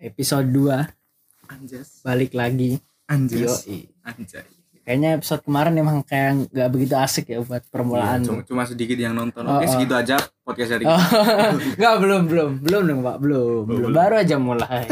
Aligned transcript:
Episode 0.00 0.48
2 0.48 1.50
Anjas. 1.50 1.88
balik 2.00 2.32
lagi. 2.32 2.80
Anjas. 3.04 3.66
Yoi. 3.66 3.90
Anjay. 4.00 4.46
Kayaknya 4.80 5.20
episode 5.20 5.42
kemarin 5.44 5.76
emang 5.76 6.00
kayak 6.00 6.48
nggak 6.48 6.70
begitu 6.72 6.94
asik 6.96 7.26
ya 7.28 7.38
buat 7.40 7.62
permulaan. 7.68 8.22
Iya, 8.22 8.26
cuma, 8.26 8.40
cuma 8.42 8.62
sedikit 8.64 8.96
yang 8.96 9.12
nonton. 9.12 9.44
Oh, 9.44 9.60
Oke, 9.60 9.66
oh. 9.66 9.70
segitu 9.70 9.92
aja 9.92 10.16
podcast 10.40 10.70
hari 10.72 10.84
Oh, 10.84 10.96
ini. 10.96 11.76
nggak 11.78 11.94
belum 12.00 12.22
belum 12.24 12.50
belum 12.60 12.82
dong 12.86 13.00
pak 13.04 13.16
belum 13.18 13.58
belum 13.66 13.80
belum. 13.86 13.90
baru 13.92 14.14
aja 14.16 14.36
mulai. 14.36 14.82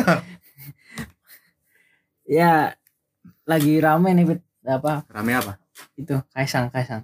ya 2.38 2.76
lagi 3.42 3.80
rame 3.80 4.12
nih 4.12 4.24
Fit. 4.28 4.40
apa 4.62 5.08
Rame 5.08 5.32
apa? 5.32 5.56
itu 5.96 6.12
Kaisang 6.28 6.68
Kaisang 6.68 7.00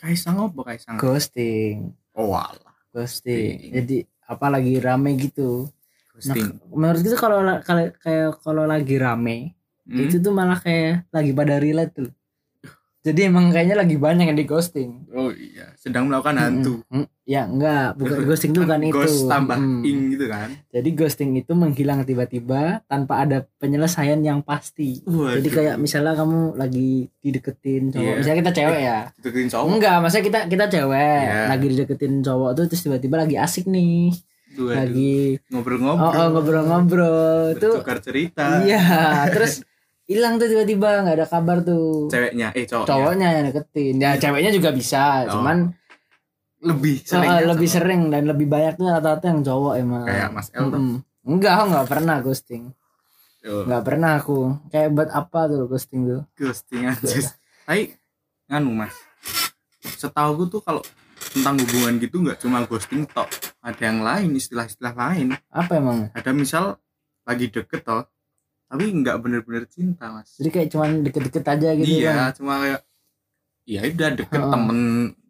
Kaisang 0.00 0.40
apa 0.40 0.60
Kaisang? 0.64 0.96
ghosting 0.96 1.92
Oh, 2.16 2.32
walah. 2.32 2.56
ghosting. 2.90 3.60
Ghosting. 3.60 3.72
Jadi 3.72 3.96
apa 4.24 4.46
lagi 4.48 4.74
rame 4.78 5.14
gitu. 5.16 5.68
Nah, 6.16 6.32
Ghosting. 6.32 6.48
menurut 6.66 7.00
kita 7.00 7.16
kalau 7.16 7.38
la- 7.40 7.60
kalau 7.60 7.92
kayak 7.94 8.40
kalau 8.40 8.64
lagi 8.64 8.96
rame 8.96 9.52
Hmm? 9.84 10.02
itu 10.02 10.18
tuh 10.18 10.32
malah 10.32 10.56
kayak 10.56 11.06
lagi 11.08 11.30
pada 11.30 11.54
relate 11.56 11.92
tuh. 11.94 12.10
Jadi 13.00 13.20
emang 13.22 13.54
kayaknya 13.54 13.78
lagi 13.78 13.94
banyak 13.94 14.26
yang 14.26 14.34
di 14.34 14.42
ghosting. 14.42 15.06
Oh 15.12 15.30
iya, 15.30 15.45
sedang 15.86 16.10
melakukan 16.10 16.34
hantu. 16.34 16.82
Mm, 16.90 16.98
mm. 16.98 17.06
Ya 17.26 17.46
enggak, 17.46 17.94
bukan 17.94 18.18
ghosting 18.26 18.50
tuh 18.50 18.66
kan 18.66 18.82
itu. 18.82 18.90
Ghost 18.90 19.30
tambah 19.30 19.54
Mm. 19.54 19.82
ing 19.86 19.98
gitu 20.10 20.26
kan. 20.26 20.48
Jadi 20.74 20.88
ghosting 20.98 21.30
itu 21.38 21.52
menghilang 21.54 22.02
tiba-tiba 22.02 22.82
tanpa 22.90 23.22
ada 23.22 23.46
penyelesaian 23.62 24.18
yang 24.18 24.42
pasti. 24.42 24.98
Waduh. 25.06 25.38
Jadi 25.38 25.48
kayak 25.48 25.76
misalnya 25.78 26.18
kamu 26.18 26.58
lagi 26.58 27.06
dideketin 27.22 27.94
cowok, 27.94 28.02
Iya. 28.02 28.18
misalnya 28.18 28.38
kita 28.42 28.52
cewek 28.52 28.80
ya. 28.82 28.98
deketin 29.22 29.48
cowok. 29.48 29.66
Enggak, 29.70 29.96
maksudnya 30.02 30.24
kita 30.26 30.40
kita 30.50 30.64
cewek 30.66 31.22
Iya. 31.22 31.42
lagi 31.46 31.66
dideketin 31.70 32.14
cowok 32.20 32.50
tuh 32.58 32.64
terus 32.66 32.82
tiba-tiba 32.82 33.16
lagi 33.22 33.36
asik 33.38 33.70
nih. 33.70 34.10
Waduh. 34.56 34.72
Lagi 34.74 35.14
oh, 35.36 35.46
ngobrol-ngobrol. 35.54 36.10
oh, 36.18 36.26
ngobrol-ngobrol 36.34 37.40
tuh. 37.62 37.74
Bertukar 37.78 37.98
cerita. 38.02 38.64
Iya, 38.66 38.82
terus 39.34 39.62
hilang 40.06 40.38
tuh 40.38 40.46
tiba-tiba 40.46 41.02
nggak 41.02 41.16
ada 41.18 41.26
kabar 41.26 41.66
tuh. 41.66 42.06
Ceweknya, 42.08 42.54
eh 42.54 42.64
cowoknya. 42.64 42.88
Cowoknya 42.88 43.28
yang 43.34 43.44
deketin. 43.50 43.94
Ya 43.98 44.10
ceweknya 44.16 44.50
juga 44.54 44.70
bisa, 44.70 45.26
Oh, 45.26 45.38
cuman 45.38 45.74
lebih 46.62 47.02
uh, 47.02 47.06
sering. 47.06 47.30
lebih 47.46 47.68
sering 47.68 48.02
dan 48.10 48.22
lebih 48.26 48.46
banyak 48.48 48.78
tuh 48.78 48.86
rata-rata 48.88 49.26
yang 49.28 49.42
cowok 49.42 49.74
emang. 49.76 50.06
Kayak 50.06 50.30
Mas 50.32 50.48
El 50.54 50.66
tuh. 50.70 50.80
Mm-mm. 50.80 50.96
Enggak, 51.26 51.54
enggak 51.66 51.86
pernah 51.90 52.16
ghosting. 52.22 52.64
Enggak 53.42 53.82
pernah 53.82 54.10
aku. 54.18 54.38
Kayak 54.70 54.88
buat 54.94 55.10
apa 55.10 55.40
tuh 55.50 55.62
ghosting 55.66 56.00
tuh? 56.06 56.22
ghosting 56.38 56.82
aja. 56.86 57.34
Tapi 57.66 57.94
nganu 58.46 58.70
Mas. 58.74 58.94
Setahu 59.82 60.30
gue 60.42 60.58
tuh 60.58 60.62
kalau 60.62 60.82
tentang 61.34 61.58
hubungan 61.60 61.98
gitu 61.98 62.22
nggak 62.22 62.38
cuma 62.42 62.62
ghosting 62.64 63.06
tok. 63.10 63.26
Ada 63.62 63.90
yang 63.90 64.00
lain, 64.06 64.30
istilah-istilah 64.38 64.94
lain. 64.94 65.34
Apa 65.50 65.82
emang? 65.82 66.14
Ada 66.14 66.30
misal 66.30 66.78
lagi 67.26 67.50
deket 67.50 67.82
toh, 67.82 68.06
tapi 68.66 68.84
nggak 68.92 69.16
bener-bener 69.18 69.64
cinta 69.64 70.10
mas. 70.10 70.34
Jadi 70.34 70.48
kayak 70.50 70.68
cuman 70.68 70.90
deket-deket 71.00 71.44
aja 71.44 71.68
gitu 71.72 71.86
iya, 71.88 72.12
kan. 72.26 72.34
cuma 72.34 72.52
kayak 72.58 72.80
ya 73.64 73.80
udah 73.82 74.10
deket 74.12 74.36
Heeh. 74.36 74.52
temen 74.52 74.78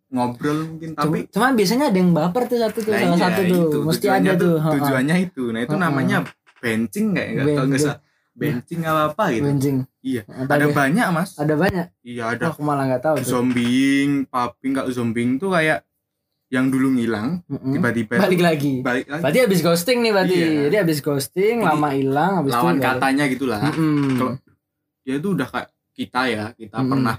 ngobrol 0.06 0.58
mungkin 0.66 0.90
Cuma, 0.90 1.02
tapi 1.02 1.18
cuman 1.28 1.50
biasanya 1.52 1.84
ada 1.88 1.98
yang 1.98 2.12
baper 2.12 2.42
tuh 2.46 2.58
satu 2.58 2.78
tuh 2.78 2.90
Nah, 2.90 3.00
salah 3.02 3.12
iya, 3.12 3.22
satu 3.22 3.40
tuh. 3.42 3.64
itu, 3.64 3.78
Mesti 3.82 3.98
tujuannya 4.00 4.30
ada 4.30 4.38
tuh. 4.38 4.54
heeh. 4.56 4.72
tujuannya 4.74 5.16
itu 5.20 5.42
nah 5.46 5.60
itu 5.60 5.70
Heeh. 5.70 5.82
namanya 5.82 6.16
benching 6.56 7.06
nggak 7.12 7.26
ya 7.26 7.42
kalau 7.46 7.66
nggak 7.66 7.80
salah 7.80 7.98
benching 8.32 8.80
apa 8.82 9.02
apa 9.10 9.24
gitu 9.30 9.44
Benjing. 9.46 9.76
iya 10.02 10.22
ada 10.28 10.60
deh. 10.60 10.68
banyak 10.70 11.06
mas 11.08 11.30
ada 11.34 11.54
banyak. 11.54 11.86
iya 12.02 12.22
Oh, 12.22 12.32
ada 12.32 12.44
aku 12.50 12.60
malah 12.60 12.84
nggak 12.84 13.02
tahu 13.02 13.16
zombing 13.22 14.10
paping 14.26 14.72
kalau 14.74 14.90
zombing 14.90 15.36
tuh 15.36 15.48
kayak 15.50 15.85
yang 16.48 16.66
dulu 16.66 16.88
ngilang 16.92 17.42
Mm-mm. 17.44 17.72
tiba-tiba 17.72 18.16
Balik 18.18 18.40
lagi. 18.40 18.74
balik 18.80 19.06
lagi 19.08 19.18
Berarti 19.20 19.38
habis 19.40 19.60
ghosting 19.60 19.98
nih 20.00 20.12
berarti. 20.12 20.36
Iya. 20.36 20.60
Jadi 20.64 20.76
habis 20.78 20.98
ghosting, 21.00 21.56
Jadi, 21.58 21.68
lama 21.68 21.88
hilang, 21.90 22.32
habis 22.38 22.52
lawan 22.52 22.66
itu 22.68 22.80
balik. 22.80 22.92
katanya 22.92 23.24
gitulah 23.26 23.60
Mm-mm. 23.66 24.14
Kalau 24.14 24.32
dia 25.02 25.16
tuh 25.16 25.30
udah 25.32 25.48
kayak 25.48 25.68
kita 25.92 26.20
ya 26.26 26.44
kita 26.52 26.76
Mm-mm. 26.76 26.90
pernah 26.92 27.16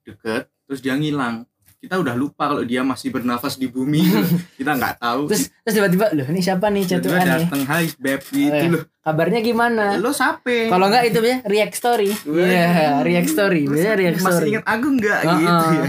deket 0.00 0.42
terus 0.64 0.80
dia 0.80 0.94
ngilang 0.94 1.46
kita 1.76 1.94
udah 1.94 2.14
lupa 2.14 2.48
kalau 2.48 2.64
dia 2.64 2.80
masih 2.80 3.10
bernafas 3.10 3.54
di 3.54 3.66
bumi 3.66 4.00
gitu. 4.00 4.24
kita 4.58 4.72
nggak 4.72 4.96
tahu 4.98 5.28
terus 5.28 5.52
terus 5.60 5.74
tiba-tiba 5.74 6.06
loh 6.10 6.26
ini 6.26 6.40
siapa 6.40 6.66
nih 6.66 6.82
catuan 6.88 7.20
nih? 7.20 7.44
dateng 7.44 7.62
hai 7.66 7.84
beb 7.94 8.20
Oh, 8.20 8.32
gitu 8.32 8.40
iya. 8.58 8.72
loh 8.72 8.82
Kabarnya 9.00 9.40
gimana? 9.40 9.84
lo 9.94 10.10
sape 10.10 10.66
Kalau 10.66 10.88
enggak 10.88 11.04
itu 11.06 11.20
ya 11.20 11.36
react 11.44 11.76
story. 11.76 12.08
Iya, 12.24 13.04
react 13.04 13.28
story. 13.28 13.68
Biasanya 13.68 13.96
react 13.98 14.18
masih 14.18 14.32
story. 14.32 14.48
ingat 14.50 14.64
aku 14.64 14.86
nggak 14.90 15.20
Heeh. 15.20 15.36
gitu 15.38 15.66
ya 15.68 15.88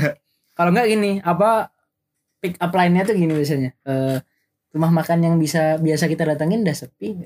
Kalau 0.52 0.70
enggak 0.70 0.88
gini, 0.90 1.12
apa 1.22 1.50
pick 2.46 2.56
up 2.56 2.70
line-nya 2.70 3.02
tuh 3.04 3.16
gini 3.16 3.34
biasanya. 3.34 3.74
Eh 3.82 4.18
rumah 4.70 4.92
makan 4.94 5.20
yang 5.20 5.36
bisa 5.36 5.76
biasa 5.78 6.06
kita 6.06 6.24
datengin 6.28 6.62
udah 6.62 6.76
sepi. 6.76 7.26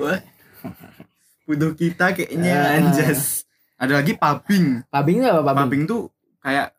Butuh 1.43 1.73
kita 1.73 2.13
kayaknya 2.13 2.53
Ah. 2.53 2.77
anjas 2.77 3.43
ada 3.73 3.95
lagi 3.95 4.13
pabing 4.13 4.85
Pabing 4.85 5.23
apa 5.23 5.41
pabing? 5.41 5.57
pabing 5.57 5.83
tuh 5.85 6.01
kayak 6.39 6.75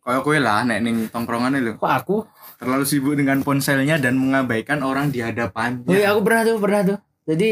kayak 0.00 0.20
kue 0.20 0.38
lah 0.38 0.64
nek 0.64 0.80
ning 0.80 1.06
tongkrongannya 1.06 1.60
lo 1.62 1.72
Kok 1.76 1.92
aku? 1.94 2.16
terlalu 2.56 2.84
sibuk 2.84 3.14
dengan 3.14 3.38
ponselnya 3.38 3.96
dan 3.96 4.16
mengabaikan 4.16 4.80
orang 4.80 5.08
di 5.08 5.20
hadapannya 5.20 5.84
Oh 5.84 5.94
iya, 5.94 6.10
aku 6.10 6.20
pernah 6.22 6.42
tuh, 6.42 6.56
pernah 6.58 6.80
tuh. 6.82 6.98
Jadi 7.22 7.48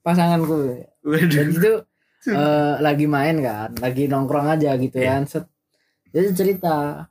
pasanganku 0.00 0.56
Waduh. 1.00 1.28
dan 1.30 1.46
itu 1.48 1.72
eh, 2.28 2.74
lagi 2.78 3.06
main 3.06 3.40
kan, 3.40 3.72
lagi 3.78 4.04
nongkrong 4.04 4.52
aja 4.52 4.76
gitu 4.76 5.00
Iya. 5.00 5.16
kan. 5.16 5.22
Set. 5.24 5.44
Jadi 6.12 6.28
cerita 6.34 7.08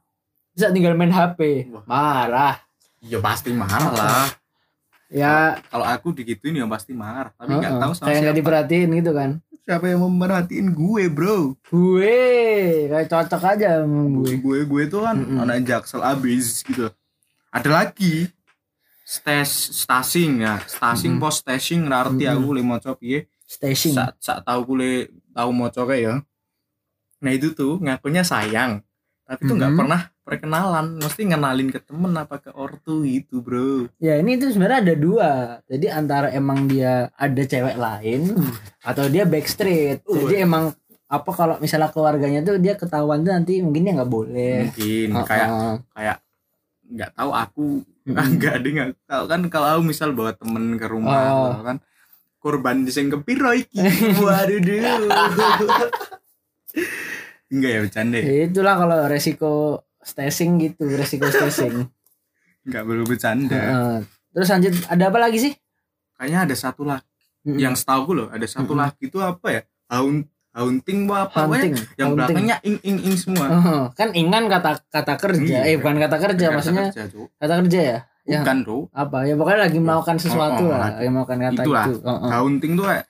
bisa 0.60 0.70
tinggal 0.70 0.92
main 0.94 1.08
HP. 1.10 1.72
Wah. 1.72 1.84
Marah. 1.86 2.56
ya 3.00 3.16
pasti 3.18 3.50
marah 3.50 3.90
lah 3.90 4.28
Ya, 5.10 5.58
kalau 5.66 5.82
aku 5.84 6.12
digituin 6.12 6.54
ya 6.54 6.68
pasti 6.68 6.92
marah 6.92 7.32
tapi 7.34 7.56
nggak 7.56 7.66
heeh, 7.66 7.82
tahu 7.82 7.92
sama 7.96 8.06
kayak 8.06 8.20
nggak 8.20 8.28
siapa 8.30 8.42
diperhatiin 8.44 8.90
gitu 8.94 9.12
kan. 9.12 9.30
siapa 9.60 9.86
yang 9.88 10.02
memerhatiin 10.04 10.68
gue 10.70 11.04
bro 11.08 11.38
Gue 11.66 12.20
kayak 12.86 13.08
cocok 13.08 13.42
aja 13.48 13.82
gue. 13.82 14.32
gue 14.36 14.58
gue 14.62 14.84
tuh 14.86 15.02
kan 15.02 15.16
Mm-mm. 15.18 15.40
anak 15.40 15.64
jaksel 15.64 16.04
abis 16.04 16.62
gitu 16.62 16.92
ada 17.50 17.70
lagi 17.72 18.30
stes 19.02 19.50
stasing 19.80 20.44
ya 20.44 20.62
stasing 20.62 21.16
Mm-mm. 21.16 21.24
post 21.24 21.42
stasing 21.42 21.88
ngerti 21.88 22.24
Mm-mm. 22.26 22.36
aku 22.36 22.50
le 22.52 22.62
moco 22.62 22.92
piye 22.94 23.26
Stashing. 23.42 23.96
saat 23.96 24.14
saat 24.20 24.44
tahu 24.44 24.62
kule 24.68 25.08
tahu 25.32 25.50
moco 25.50 25.82
kayak 25.84 26.04
ya 26.04 26.16
nah 27.18 27.32
itu 27.32 27.50
tuh 27.52 27.80
ngakunya 27.80 28.22
sayang 28.22 28.86
tapi 29.30 29.42
tuh 29.44 29.54
nggak 29.54 29.70
Mm-mm. 29.70 29.80
pernah 29.80 30.02
perkenalan 30.20 30.86
mesti 30.98 31.22
ngenalin 31.24 31.70
ke 31.70 31.80
temen 31.80 32.10
apa 32.14 32.36
ke 32.38 32.50
ortu 32.50 33.02
gitu 33.02 33.40
bro 33.40 33.86
Ya 33.98 34.18
ini 34.18 34.36
tuh 34.36 34.50
sebenarnya 34.50 34.80
ada 34.84 34.94
dua. 34.96 35.30
Jadi 35.64 35.86
antara 35.86 36.28
emang 36.30 36.66
dia 36.66 37.08
ada 37.14 37.42
cewek 37.44 37.76
lain 37.76 38.34
atau 38.82 39.06
dia 39.06 39.24
backstreet. 39.24 40.02
Jadi 40.02 40.34
emang 40.40 40.74
apa 41.06 41.30
kalau 41.30 41.56
misalnya 41.58 41.88
keluarganya 41.88 42.42
tuh 42.44 42.58
dia 42.58 42.74
ketahuan 42.74 43.22
tuh 43.22 43.32
nanti 43.32 43.62
mungkin 43.62 43.82
dia 43.82 43.94
nggak 43.96 44.12
boleh. 44.12 44.54
mungkin 44.66 45.08
Heeh. 45.14 45.26
kayak 45.26 45.48
kayak 45.90 46.18
nggak 46.90 47.10
tahu 47.14 47.32
aku 47.32 47.66
nggak 48.10 48.52
ada 48.56 48.68
nggak 48.68 48.90
tahu 49.06 49.24
kan 49.26 49.40
kalau 49.48 49.68
aku 49.74 49.82
misal 49.86 50.10
bawa 50.10 50.34
temen 50.34 50.74
ke 50.74 50.86
rumah 50.86 51.18
Oh. 51.30 51.46
gitu 51.54 51.62
kan 51.64 51.78
korban 52.40 52.76
diseng 52.82 53.10
kepiro 53.10 53.54
iki 53.54 53.78
waduh 54.18 54.58
enggak 57.50 57.70
ya 57.70 57.80
bercanda 57.82 58.16
ya? 58.16 58.26
Ya 58.26 58.42
itulah 58.46 58.76
kalau 58.76 58.98
resiko 59.06 59.52
stashing 60.00 60.52
gitu, 60.60 60.86
resiko 60.90 61.28
stashing. 61.28 61.86
nggak 62.68 62.84
perlu 62.84 63.04
bercanda. 63.04 63.62
Terus 64.30 64.48
lanjut 64.48 64.74
ada 64.86 65.04
apa 65.06 65.20
lagi 65.20 65.40
sih? 65.42 65.54
kayaknya 66.14 66.40
ada 66.46 66.56
satu 66.58 66.84
lagi 66.84 67.08
Mm-mm. 67.42 67.56
yang 67.58 67.72
setahu 67.74 68.12
loh 68.12 68.28
ada 68.28 68.44
satu 68.44 68.70
Mm-mm. 68.70 68.84
lagi 68.84 69.08
itu 69.08 69.18
apa 69.18 69.48
ya 69.50 69.62
haun 69.88 70.28
haunting 70.52 71.08
apa 71.08 71.32
pokoknya 71.32 71.72
hunting. 71.72 71.76
yang 71.96 72.10
belakangnya 72.12 72.56
ing 72.60 72.76
ing 72.84 72.98
ing 73.02 73.16
semua 73.16 73.48
Heeh. 73.48 73.84
kan 73.96 74.12
ingan 74.12 74.44
kata 74.46 74.84
kata 74.86 75.14
kerja. 75.16 75.64
Iya. 75.64 75.72
Eh 75.72 75.76
bukan 75.78 75.96
kata 75.98 76.18
kerja, 76.20 76.46
Kata 76.46 76.56
maksudnya 76.60 76.86
kerja, 76.92 77.08
kata 77.40 77.54
kerja 77.64 77.80
ya? 77.80 78.00
Ya. 78.28 78.44
bukan 78.44 78.58
bro 78.62 78.80
Apa? 78.92 79.24
Ya 79.24 79.34
pokoknya 79.34 79.60
lagi 79.64 79.80
melakukan 79.80 80.18
sesuatu 80.20 80.60
Oh, 80.60 80.68
oh, 80.68 80.70
lah, 80.70 80.80
lagi. 80.84 80.96
lagi 81.00 81.10
melakukan 81.10 81.40
kata 81.42 81.62
Itulah. 81.64 81.86
itu. 81.88 81.96
Heeh. 82.04 82.30
haunting 82.30 82.72
tuh 82.76 82.86
kayak 82.86 83.06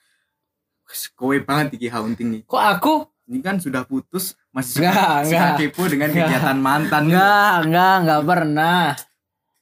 "Wes, 0.86 1.02
kowe 1.12 1.36
banget 1.40 1.68
iki 1.76 1.88
haunting 1.90 2.28
nih 2.30 2.42
Kok 2.46 2.64
aku? 2.72 2.94
Ini 3.30 3.40
kan 3.40 3.56
sudah 3.56 3.86
putus 3.86 4.34
masih 4.50 4.82
Enggak, 4.82 4.98
suka, 4.98 5.22
suka 5.24 5.38
enggak. 5.38 5.58
kepo 5.62 5.82
dengan 5.86 6.08
Enggak. 6.10 6.26
kegiatan 6.26 6.58
mantan 6.60 7.02
gitu. 7.04 7.14
Enggak, 7.14 7.54
enggak, 7.62 7.96
enggak 7.96 8.22
pernah. 8.26 8.82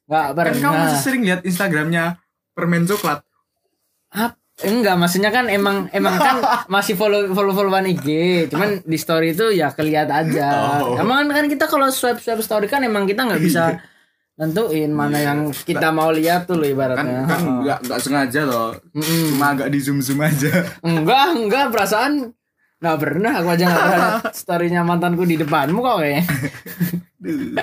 Enggak 0.07 0.25
kan 0.25 0.35
pernah. 0.37 0.61
kamu 0.63 0.75
masih 0.81 0.99
sering 1.01 1.21
lihat 1.21 1.41
instagramnya 1.43 2.03
permen 2.51 2.83
coklat 2.85 3.19
Enggak, 4.57 4.97
maksudnya 4.97 5.29
kan 5.29 5.45
emang 5.47 5.85
emang 5.91 6.17
kan 6.17 6.41
masih 6.73 6.97
follow 6.97 7.29
follow 7.29 7.53
followan 7.53 7.85
IG, 7.85 8.07
cuman 8.49 8.81
di 8.81 8.97
story 8.97 9.29
itu 9.29 9.53
ya 9.53 9.69
kelihatan 9.69 10.33
aja. 10.33 10.81
Oh. 10.81 10.97
Emang 10.97 11.29
kan 11.29 11.45
kita 11.45 11.69
kalau 11.69 11.85
swipe 11.93 12.17
swipe 12.17 12.41
story 12.41 12.65
kan 12.65 12.81
emang 12.81 13.05
kita 13.05 13.21
nggak 13.21 13.37
bisa 13.37 13.77
nentuin 14.41 14.89
mana 14.89 15.13
Iya. 15.13 15.25
yang 15.27 15.39
kita 15.51 15.89
mau 15.89 16.09
lihat 16.09 16.45
tuh 16.45 16.57
loh 16.57 16.65
kan 16.65 16.73
ibaratnya. 16.73 17.21
kan 17.25 17.37
Heeh. 17.37 17.57
nggak 17.59 17.79
nggak 17.85 17.99
sengaja 18.01 18.41
loh 18.43 18.69
Mm-mm. 18.91 19.33
cuma 19.33 19.45
agak 19.51 19.69
di 19.69 19.77
zoom 19.77 19.97
zoom 19.97 20.21
aja 20.21 20.53
Enggak, 20.81 21.25
enggak 21.33 21.65
perasaan 21.69 22.13
nggak 22.77 22.97
pernah 22.97 23.31
aku 23.35 23.47
aja 23.49 23.65
nggak 23.65 23.83
pernah 23.83 24.11
storynya 24.31 24.81
mantanku 24.81 25.23
di 25.23 25.35
depanmu 25.35 25.79
kok 25.79 25.97
kayaknya. 25.97 26.23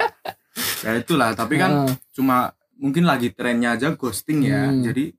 ya 0.84 0.90
itulah 0.94 1.32
tapi 1.32 1.54
kan 1.56 1.70
Heeh. 1.86 1.92
cuma 2.12 2.52
mungkin 2.76 3.06
lagi 3.06 3.30
trennya 3.30 3.74
aja 3.74 3.94
ghosting 3.94 4.44
ya 4.44 4.68
Hmm. 4.68 4.82
jadi 4.82 5.14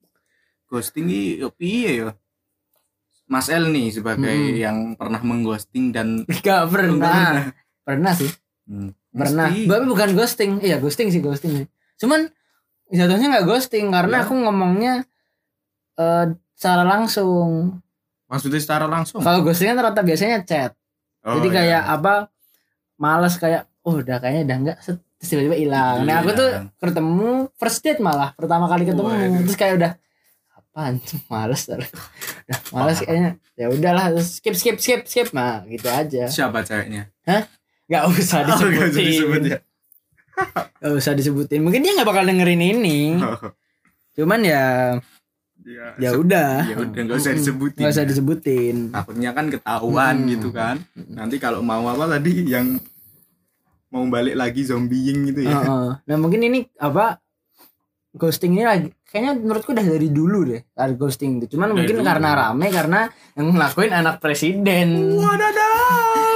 ghosting 0.68 1.06
ini 1.08 1.22
piye 1.52 2.04
ya 2.04 2.10
Mas 3.26 3.50
El 3.50 3.74
nih 3.74 3.90
sebagai 3.90 4.30
Hmm. 4.30 4.56
yang 4.56 4.78
pernah 4.94 5.18
mengghosting 5.20 5.90
dan 5.90 6.22
Gak 6.46 6.70
pernah. 6.70 7.50
Pernah 7.82 8.14
sih. 8.14 8.30
Hmm, 8.70 8.94
Pernah. 9.10 9.50
Tapi 9.50 9.86
bukan 9.86 10.14
ghosting. 10.14 10.62
Iya, 10.62 10.78
ghosting 10.78 11.10
sih 11.10 11.22
ghosting. 11.22 11.54
sih. 11.58 11.68
Cuman 11.98 12.30
jatuhnya 12.86 13.34
nggak 13.34 13.48
ghosting 13.48 13.90
karena 13.90 14.22
Ya. 14.22 14.24
aku 14.28 14.34
ngomongnya 14.38 14.94
eh 15.96 16.26
secara 16.54 16.86
langsung. 16.86 17.82
Maksudnya 18.36 18.60
secara 18.60 18.86
langsung? 18.86 19.24
Kalau 19.24 19.40
ghosting 19.42 19.72
kan 19.72 19.80
rata 19.82 20.02
biasanya 20.02 20.44
chat. 20.44 20.76
Oh, 21.24 21.40
Jadi 21.40 21.48
iya. 21.48 21.56
kayak 21.56 21.84
apa? 21.90 22.14
Males 22.96 23.36
kayak 23.36 23.64
oh 23.82 23.98
udah 23.98 24.20
kayaknya 24.20 24.44
udah 24.46 24.58
enggak 24.60 24.78
terus 24.84 25.00
tiba-tiba 25.26 25.56
hilang. 25.56 26.04
Nah, 26.04 26.20
aku 26.20 26.32
tuh 26.32 26.50
Hilang. 26.50 26.68
ketemu 26.76 27.30
first 27.56 27.80
date 27.82 28.00
malah 28.00 28.36
pertama 28.36 28.68
kali 28.68 28.84
ketemu. 28.84 29.08
Waduh. 29.08 29.42
terus 29.42 29.56
kayak 29.56 29.74
udah 29.76 29.92
apaan 30.54 30.94
tuh 31.00 31.20
males 31.28 31.62
udah 31.66 31.80
males 32.70 33.00
kayaknya. 33.00 33.32
Ya 33.56 33.68
udahlah 33.68 34.06
terus 34.12 34.38
skip 34.38 34.54
skip 34.54 34.78
skip 34.78 35.02
skip. 35.06 35.28
Nah 35.32 35.64
gitu 35.66 35.88
aja. 35.88 36.28
Siapa 36.28 36.62
ceweknya? 36.62 37.10
Nggak 37.88 38.04
usah 38.12 38.40
Oh, 38.46 38.60
nggak 38.60 38.92
usah 38.92 39.02
disebutin. 39.02 39.06
disebut 39.08 39.42
ya. 39.48 39.60
Nggak 40.84 40.94
usah 40.94 41.12
disebutin. 41.16 41.60
Mungkin 41.64 41.80
dia 41.80 41.92
nggak 41.96 42.08
bakal 42.08 42.24
dengerin 42.24 42.62
ini. 42.62 43.00
Cuman 44.16 44.40
ya 44.42 44.64
ya 45.66 45.98
ya 45.98 46.10
udah 46.14 46.52
ya 46.64 46.78
udah 46.78 47.02
nggak 47.04 47.18
usah 47.18 47.34
disebutin 47.34 47.82
nggak 47.82 47.92
usah 47.92 48.06
ya. 48.06 48.10
disebutin 48.10 48.76
takutnya 48.94 49.30
kan 49.34 49.46
ketahuan 49.50 50.16
Mm-mm. 50.16 50.32
gitu 50.32 50.50
kan 50.50 50.78
nanti 50.94 51.36
kalau 51.36 51.60
mau 51.60 51.82
apa 51.86 52.06
tadi 52.08 52.46
yang 52.46 52.78
mau 53.90 54.06
balik 54.06 54.36
lagi 54.36 54.62
zombieing 54.62 55.26
gitu 55.28 55.42
ya 55.42 55.58
Heeh. 55.58 55.90
nah 56.00 56.16
mungkin 56.16 56.38
ini 56.40 56.70
apa 56.78 57.18
ghosting 58.14 58.54
ini 58.54 58.64
lagi 58.64 58.88
kayaknya 59.06 59.42
menurutku 59.42 59.72
udah 59.72 59.86
dari 59.86 60.08
dulu 60.08 60.46
deh 60.46 60.62
ada 60.72 60.94
ghosting 60.94 61.40
itu 61.40 61.58
cuman 61.58 61.72
Dari 61.72 61.78
mungkin 61.82 61.96
dulu. 61.98 62.06
karena 62.06 62.30
rame 62.32 62.68
karena 62.70 63.00
yang 63.34 63.48
ngelakuin 63.50 63.92
anak 63.92 64.16
presiden 64.20 64.88
Wadadah. 65.18 65.74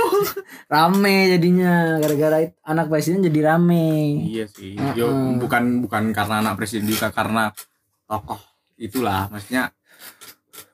rame 0.74 1.16
jadinya 1.30 1.74
gara-gara 1.98 2.38
anak 2.64 2.86
presiden 2.88 3.22
jadi 3.24 3.40
rame 3.48 4.26
iya 4.26 4.50
sih 4.50 4.74
Heeh. 4.74 4.98
yo 4.98 5.08
bukan 5.38 5.86
bukan 5.86 6.10
karena 6.12 6.42
anak 6.42 6.58
presiden 6.58 6.90
juga 6.90 7.14
karena 7.14 7.54
tokoh 8.06 8.42
itulah 8.80 9.28
maksudnya 9.28 9.76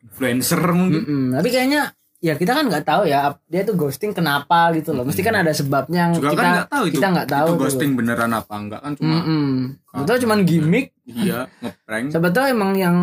influencer 0.06 0.62
mungkin. 0.72 1.02
Mm-mm. 1.04 1.26
tapi 1.36 1.50
kayaknya 1.50 1.92
ya 2.24 2.34
kita 2.40 2.58
kan 2.58 2.66
nggak 2.66 2.86
tahu 2.88 3.06
ya 3.06 3.38
dia 3.46 3.62
tuh 3.62 3.76
ghosting 3.78 4.16
kenapa 4.16 4.74
gitu 4.74 4.98
loh. 4.98 5.06
Mesti 5.06 5.22
kan 5.22 5.36
ada 5.38 5.52
sebabnya 5.54 6.10
yang 6.10 6.14
juga 6.18 6.34
kita 6.34 6.42
kan 6.42 6.54
nggak 6.54 6.70
tahu 6.72 6.84
itu. 6.86 6.96
kita 6.98 7.08
nggak 7.12 7.30
tahu 7.30 7.46
itu 7.46 7.54
tuh. 7.54 7.62
ghosting 7.68 7.92
beneran 7.94 8.32
apa 8.34 8.54
enggak 8.56 8.82
kan 8.82 8.92
cuma 8.98 9.16
Mm-mm. 9.22 9.50
Atau 9.94 10.16
cuman 10.26 10.40
gimmick. 10.48 10.96
Iya 11.06 11.52
ngeprank. 11.62 12.06
Siapa 12.14 12.30
tahu 12.34 12.46
emang 12.50 12.72
yang 12.78 12.98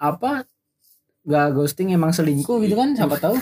apa 0.00 0.44
gak 1.20 1.52
ghosting 1.52 1.92
emang 1.92 2.10
selingkuh 2.16 2.60
gitu 2.64 2.74
kan 2.74 2.96
siapa 2.96 3.20
tahu. 3.20 3.36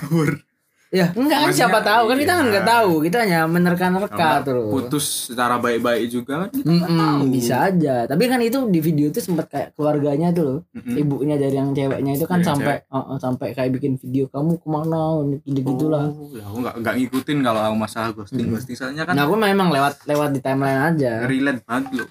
Ya 0.89 1.13
enggak 1.13 1.39
kan 1.45 1.51
siapa 1.53 1.79
tahu. 1.85 2.05
Kan 2.09 2.17
kita 2.17 2.33
kan 2.33 2.45
iya. 2.45 2.51
nggak 2.53 2.67
tahu. 2.67 2.93
Kita 3.05 3.17
hanya 3.21 3.41
menerka-nerka 3.45 4.29
tuh 4.41 4.73
putus 4.73 5.29
secara 5.29 5.61
baik-baik 5.61 6.09
juga 6.09 6.47
kan 6.47 6.49
kita 6.49 6.65
nggak 6.65 6.89
Mm-mm, 6.89 7.01
tahu. 7.21 7.23
bisa 7.29 7.55
aja. 7.69 7.97
Tapi 8.09 8.25
kan 8.25 8.41
itu 8.41 8.59
di 8.73 8.81
video 8.81 9.07
itu 9.13 9.21
sempat 9.21 9.47
kayak 9.53 9.69
keluarganya 9.77 10.33
tuh 10.33 10.45
loh. 10.45 10.59
Mm-mm. 10.73 10.97
ibunya 10.97 11.37
dari 11.37 11.57
yang 11.57 11.77
ceweknya 11.77 12.13
itu 12.17 12.25
kan 12.25 12.41
sampai 12.41 12.83
uh, 12.89 13.15
uh, 13.15 13.19
sampai 13.21 13.53
kayak 13.53 13.71
bikin 13.77 14.01
video 14.01 14.33
kamu 14.33 14.57
ke 14.57 14.69
mana? 14.69 15.21
Gitu 15.45 15.61
gitulah. 15.61 16.09
Oh, 16.09 16.33
ya 16.33 16.45
aku 16.49 16.57
nggak 16.65 16.75
nggak 16.81 16.95
ngikutin 17.05 17.39
kalau 17.45 17.61
aku 17.69 17.77
masalah 17.77 18.09
ghosting. 18.17 18.47
Ghosting 18.49 18.77
soalnya 18.77 19.05
kan 19.05 19.13
nah 19.13 19.29
aku 19.29 19.37
memang 19.37 19.69
lewat 19.69 20.09
lewat 20.09 20.31
di 20.33 20.41
timeline 20.41 20.81
aja. 20.97 21.29
relate 21.29 21.61
banget 21.69 22.05
loh. 22.05 22.09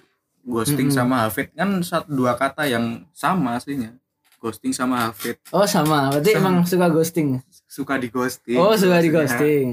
Ghosting 0.47 0.87
Mm-mm. 0.87 0.95
sama 0.95 1.27
Hafid. 1.27 1.51
Kan 1.51 1.81
satu 1.81 2.07
dua 2.13 2.37
kata 2.37 2.69
yang 2.69 3.03
sama 3.11 3.57
aslinya. 3.57 3.91
Ghosting 4.37 4.69
sama 4.69 5.09
Hafid. 5.09 5.41
Oh 5.49 5.65
sama. 5.65 6.13
Berarti 6.13 6.37
Sama. 6.37 6.41
emang 6.45 6.55
suka 6.63 6.87
ghosting 6.87 7.41
suka 7.67 7.99
di 7.99 8.07
ghosting 8.07 8.55
oh 8.55 8.73
suka 8.73 8.97
di 8.97 9.09
ghosting. 9.09 9.67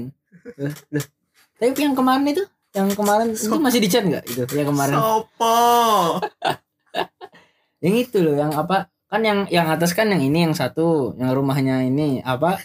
Tapi 1.55 1.79
yang 1.79 1.95
kemarin 1.95 2.27
itu? 2.27 2.43
Yang 2.69 2.89
kemarin 2.93 3.27
itu 3.31 3.47
So- 3.47 3.57
masih 3.57 3.79
di 3.79 3.87
chat 3.87 4.03
nggak? 4.03 4.23
Itu 4.27 4.43
yang 4.51 4.69
kemarin. 4.69 4.93
Sopo. 4.93 5.55
Yang 7.79 7.95
itu 8.03 8.17
loh 8.19 8.33
yang 8.33 8.49
apa? 8.51 8.89
Kan 9.05 9.21
yang 9.21 9.45
yang 9.47 9.69
atas 9.69 9.93
kan 9.93 10.09
yang 10.09 10.17
ini 10.17 10.43
yang 10.43 10.51
satu 10.51 11.13
yang 11.15 11.29
rumahnya 11.31 11.85
ini 11.85 12.17
apa? 12.19 12.57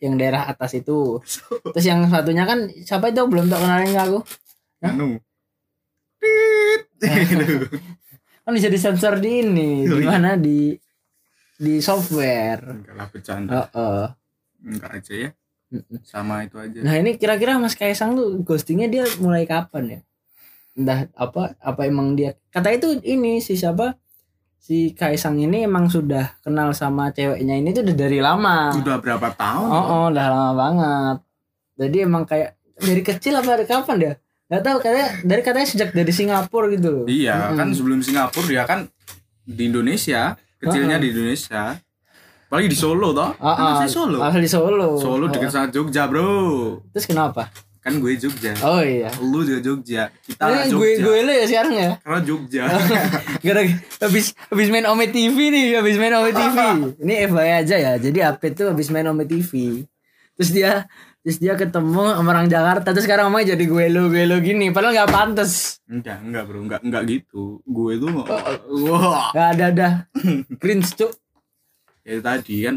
Yang 0.00 0.14
daerah 0.16 0.48
atas 0.48 0.72
itu. 0.74 1.20
Terus 1.70 1.84
yang 1.84 2.08
satunya 2.08 2.42
kan 2.42 2.72
siapa 2.72 3.12
itu? 3.12 3.20
Belum 3.28 3.46
tak 3.46 3.60
kenalin 3.60 3.92
ke 3.92 4.00
aku? 4.00 4.18
Anu. 4.80 5.08
Gitu. 7.00 7.64
kan 8.40 8.52
bisa 8.52 8.68
disensor 8.68 9.20
di 9.20 9.40
ini 9.40 9.84
Oh, 9.84 10.00
di 10.00 10.04
iya. 10.04 10.08
mana? 10.10 10.30
Di 10.34 10.72
di 11.54 11.74
software. 11.78 12.64
Enggak 12.64 12.94
lah 12.96 13.06
bercanda. 13.12 13.52
Oh, 13.52 13.68
oh. 13.76 14.04
Enggak 14.60 14.92
aja 14.96 15.14
ya 15.14 15.30
sama 16.02 16.42
itu 16.42 16.56
aja 16.56 16.78
nah 16.82 16.94
ini 16.94 17.14
kira-kira 17.14 17.54
Mas 17.56 17.74
Kaisang 17.74 18.14
tuh 18.14 18.42
ghostingnya 18.42 18.86
dia 18.86 19.04
mulai 19.18 19.44
kapan 19.44 19.84
ya 19.86 20.00
entah 20.74 21.06
apa 21.14 21.54
apa 21.58 21.80
emang 21.84 22.14
dia 22.14 22.34
kata 22.48 22.70
itu 22.70 22.98
ini 23.02 23.38
si 23.38 23.54
siapa 23.54 23.94
si 24.56 24.92
Kaisang 24.92 25.36
ini 25.36 25.64
emang 25.64 25.86
sudah 25.86 26.36
kenal 26.40 26.70
sama 26.72 27.10
ceweknya 27.10 27.54
ini 27.54 27.70
tuh 27.70 27.82
udah 27.82 27.96
dari 27.96 28.18
lama 28.18 28.74
udah 28.74 28.96
berapa 28.98 29.28
tahun 29.32 29.68
Oh, 29.68 29.84
oh, 29.84 30.04
udah 30.08 30.26
lama 30.26 30.50
banget. 30.52 31.16
Jadi 31.74 31.96
emang 32.02 32.24
kayak 32.24 32.50
dari 32.76 33.00
kecil 33.00 33.32
apa 33.34 33.56
dari 33.56 33.64
kapan 33.64 33.96
dia? 33.96 34.12
Gak 34.46 34.62
tahu 34.62 34.76
katanya 34.78 35.08
dari 35.22 35.40
katanya 35.40 35.64
sejak 35.64 35.90
dari 35.90 36.12
Singapura 36.12 36.66
gitu 36.70 36.88
loh. 36.92 37.06
iya 37.08 37.48
Mm-mm. 37.48 37.56
kan 37.56 37.68
sebelum 37.72 38.00
Singapura 38.02 38.46
dia 38.46 38.62
kan 38.66 38.80
di 39.42 39.62
Indonesia 39.64 40.34
kecilnya 40.58 41.00
Heeh. 41.00 41.04
di 41.06 41.08
Indonesia 41.14 41.62
apalagi 42.50 42.66
di 42.66 42.74
Solo 42.74 43.14
toh 43.14 43.30
Ah, 43.38 43.54
kan 43.54 43.64
ah, 43.64 43.72
asli 43.76 43.86
Solo 43.88 44.18
Asli 44.18 44.44
Solo. 44.44 44.98
Solo 44.98 45.24
Oh, 45.24 45.30
dekat 45.30 45.48
sama 45.48 45.70
Jogja 45.70 46.04
bro 46.04 46.82
Terus 46.90 47.06
kenapa? 47.06 47.46
kan 47.80 47.96
gue 47.96 48.12
Jogja 48.12 48.52
Oh 48.60 48.82
iya. 48.82 49.08
lu 49.22 49.40
juga 49.40 49.62
Jogja 49.62 50.02
kita 50.20 50.42
Ini 50.44 50.66
Jogja 50.66 50.74
gue 50.74 50.90
gue 51.00 51.18
lo 51.22 51.32
ya 51.32 51.44
sekarang 51.46 51.72
ya. 51.72 51.90
karena 51.96 52.20
Jogja 52.20 52.62
Gara 53.46 53.60
habis 54.02 54.26
habis 54.34 54.68
main 54.68 54.84
Ome 54.84 55.08
TV 55.08 55.36
nih, 55.48 55.78
habis 55.78 55.96
main 55.96 56.12
Ome 56.12 56.28
TV. 56.30 56.56
Ini 57.02 57.14
FYI 57.24 57.52
aja 57.56 57.76
ya. 57.78 57.92
Jadi 57.96 58.18
update 58.20 58.54
tuh 58.54 58.68
habis 58.68 58.90
main 58.90 59.06
Ome 59.06 59.24
TV. 59.24 59.80
Terus 60.34 60.50
dia 60.50 60.84
terus 61.20 61.36
dia 61.36 61.52
ketemu 61.52 62.00
sama 62.10 62.30
orang 62.30 62.48
Jakarta 62.48 62.90
terus 62.90 63.04
sekarang 63.04 63.28
ngomongnya 63.28 63.52
jadi 63.52 63.64
gue 63.66 63.84
lo 63.88 64.08
gue 64.08 64.24
lo 64.24 64.40
gini 64.40 64.68
padahal 64.68 64.96
nggak 64.96 65.10
pantas 65.10 65.76
enggak 65.84 66.16
enggak 66.18 66.42
bro 66.44 66.58
enggak 66.60 66.80
enggak 66.80 67.02
gitu 67.06 67.60
gue 67.62 67.92
tuh 67.94 68.08
Oh, 68.08 68.24
wah 68.90 69.28
nggak 69.30 69.48
ada 69.54 69.64
ada 69.70 69.88
cringe 70.56 70.96
cuk 70.96 71.12
ya 72.02 72.16
tadi 72.18 72.56
kan 72.62 72.76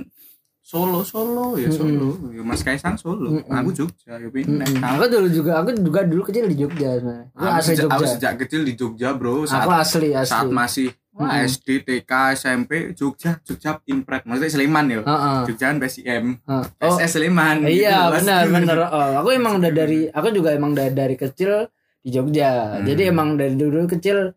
Solo 0.60 1.04
Solo 1.04 1.56
ya 1.56 1.68
Solo 1.68 2.16
ya, 2.30 2.40
Mas 2.40 2.62
Kaisang 2.62 2.96
Solo 2.96 3.36
Mm-mm. 3.36 3.52
aku 3.52 3.70
Jogja 3.74 4.16
ya 4.16 4.28
pindah 4.28 4.64
Mm-mm. 4.64 4.80
aku 4.82 5.04
dulu 5.08 5.28
juga 5.28 5.52
aku 5.60 5.70
juga 5.76 6.02
dulu 6.04 6.24
kecil 6.24 6.46
di 6.46 6.56
Jogja 6.56 6.90
sebenarnya. 6.96 7.28
Aku 7.30 7.44
aku, 7.44 7.58
asli 7.58 7.74
sejak, 7.74 7.86
aku 7.86 7.94
Jogja. 8.00 8.14
sejak 8.14 8.34
kecil 8.40 8.62
di 8.64 8.74
Jogja 8.74 9.10
bro 9.12 9.44
saat 9.44 9.64
Aku 9.64 9.72
asli 9.74 10.10
asli. 10.12 10.32
saat 10.32 10.48
masih 10.48 10.88
wah, 11.12 11.28
Mm-mm. 11.30 11.46
SD 11.46 11.68
TK 11.84 12.12
SMP 12.34 12.72
Jogja 12.94 13.32
Jogja 13.42 13.76
Impret 13.86 14.24
maksudnya 14.24 14.50
Sleman 14.50 14.86
ya 14.88 15.00
Heeh. 15.02 15.40
Jogja 15.46 15.66
kan 15.68 15.78
PSIM 15.78 16.26
heeh. 16.40 16.66
Oh, 16.80 16.96
SS 16.96 17.12
Sleman 17.14 17.56
iya 17.66 18.08
gitu, 18.08 18.16
benar 18.18 18.44
benar. 18.48 18.78
Oh, 18.88 19.12
aku 19.20 19.30
emang 19.40 19.60
udah 19.60 19.72
dari 19.74 20.08
aku 20.08 20.28
juga 20.32 20.50
emang 20.52 20.72
dari, 20.72 20.92
dari 20.92 21.16
kecil 21.16 21.68
di 22.00 22.10
Jogja. 22.10 22.80
Hmm. 22.80 22.88
Jadi 22.88 23.02
emang 23.08 23.36
dari 23.36 23.52
dulu 23.54 23.84
kecil 23.86 24.32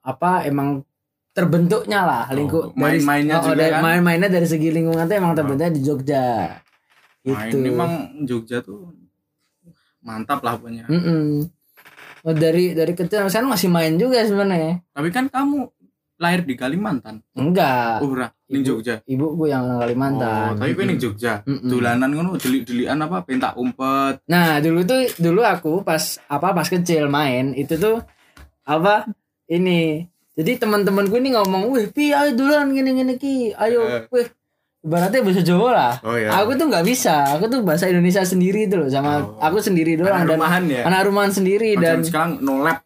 apa 0.00 0.42
emang 0.44 0.86
terbentuknya 1.34 2.00
lah 2.00 2.24
lingkup 2.30 2.70
Oh, 2.70 2.78
main-mainnya 2.78 3.36
oh, 3.36 3.50
juga 3.50 3.66
kan? 3.68 3.82
main-mainnya 3.82 4.28
dari 4.28 4.46
segi 4.46 4.70
lingkungan 4.70 5.04
tuh 5.04 5.16
emang 5.16 5.34
terbentuknya 5.34 5.72
di 5.72 5.82
Jogja. 5.82 6.24
Main 7.22 7.50
Gitu. 7.50 7.56
memang 7.58 7.90
Jogja 8.22 8.60
tuh 8.60 8.94
mantap 10.00 10.40
lah 10.40 10.54
pokoknya 10.54 10.84
Mm-mm. 10.86 11.48
Oh, 12.22 12.32
dari 12.32 12.72
dari 12.72 12.92
kecil 12.92 13.26
sekarang 13.26 13.50
masih 13.50 13.68
main 13.68 13.92
juga 13.94 14.22
sebenarnya. 14.22 14.80
tapi 14.88 15.08
kan 15.10 15.26
kamu 15.26 15.68
lahir 16.14 16.40
di 16.40 16.54
Kalimantan 16.54 17.20
Enggak. 17.32 18.00
oh 18.00 18.08
ora 18.08 18.28
ning 18.46 18.60
Ibu- 18.60 18.68
Jogja 18.78 18.94
Ibuku 19.02 19.44
yang 19.46 19.66
orang 19.66 19.80
Kalimantan. 19.82 20.46
oh, 20.46 20.56
tapi 20.56 20.70
kowe 20.72 20.84
ning 20.84 20.96
Jogja 20.96 21.42
Mm-mm. 21.42 21.66
dolanan 21.66 22.10
ngono 22.10 22.30
delik-delikan 22.34 22.96
apa 22.98 23.20
pentak 23.20 23.52
umpet 23.54 24.22
Nah 24.24 24.56
dulu 24.58 24.80
tuh 24.82 25.10
dulu 25.18 25.40
aku 25.42 25.72
pas 25.80 26.00
apa 26.24 26.52
pas 26.52 26.64
kecil 26.66 27.08
main 27.08 27.52
itu 27.52 27.74
tuh 27.74 28.00
apa 28.62 29.04
ini 29.46 30.08
jadi 30.34 30.58
teman-temanku 30.58 31.14
ini 31.14 31.30
ngomong, 31.32 31.70
wih 31.70 31.86
pi 31.88 32.10
ayo 32.10 32.32
duluan 32.32 32.68
gini 32.68 32.90
gini 32.92 33.14
ki, 33.14 33.34
ayo 33.54 33.80
Eh. 33.84 34.02
wih 34.08 34.26
ibaratnya 34.80 35.20
bahasa 35.20 35.40
Jawa 35.40 35.68
lah. 35.70 35.92
oh 36.02 36.12
ya 36.12 36.28
Aku 36.36 36.54
tuh 36.54 36.66
nggak 36.66 36.82
bisa, 36.82 37.14
aku 37.30 37.46
tuh 37.46 37.60
bahasa 37.60 37.86
Indonesia 37.86 38.20
sendiri 38.20 38.64
itu 38.64 38.74
loh 38.74 38.86
sama 38.86 39.18
Oh. 39.18 39.38
aku 39.38 39.58
sendiri 39.58 39.94
doang 39.94 40.12
anak 40.12 40.26
dan 40.26 40.36
rumahan 40.36 40.62
ya 40.66 40.82
anak 40.84 41.00
rumahan 41.04 41.30
sendiri 41.30 41.72
Macam 41.72 41.82
dan 41.82 41.96
sekarang 42.02 42.32
no 42.40 42.60
lab 42.60 42.78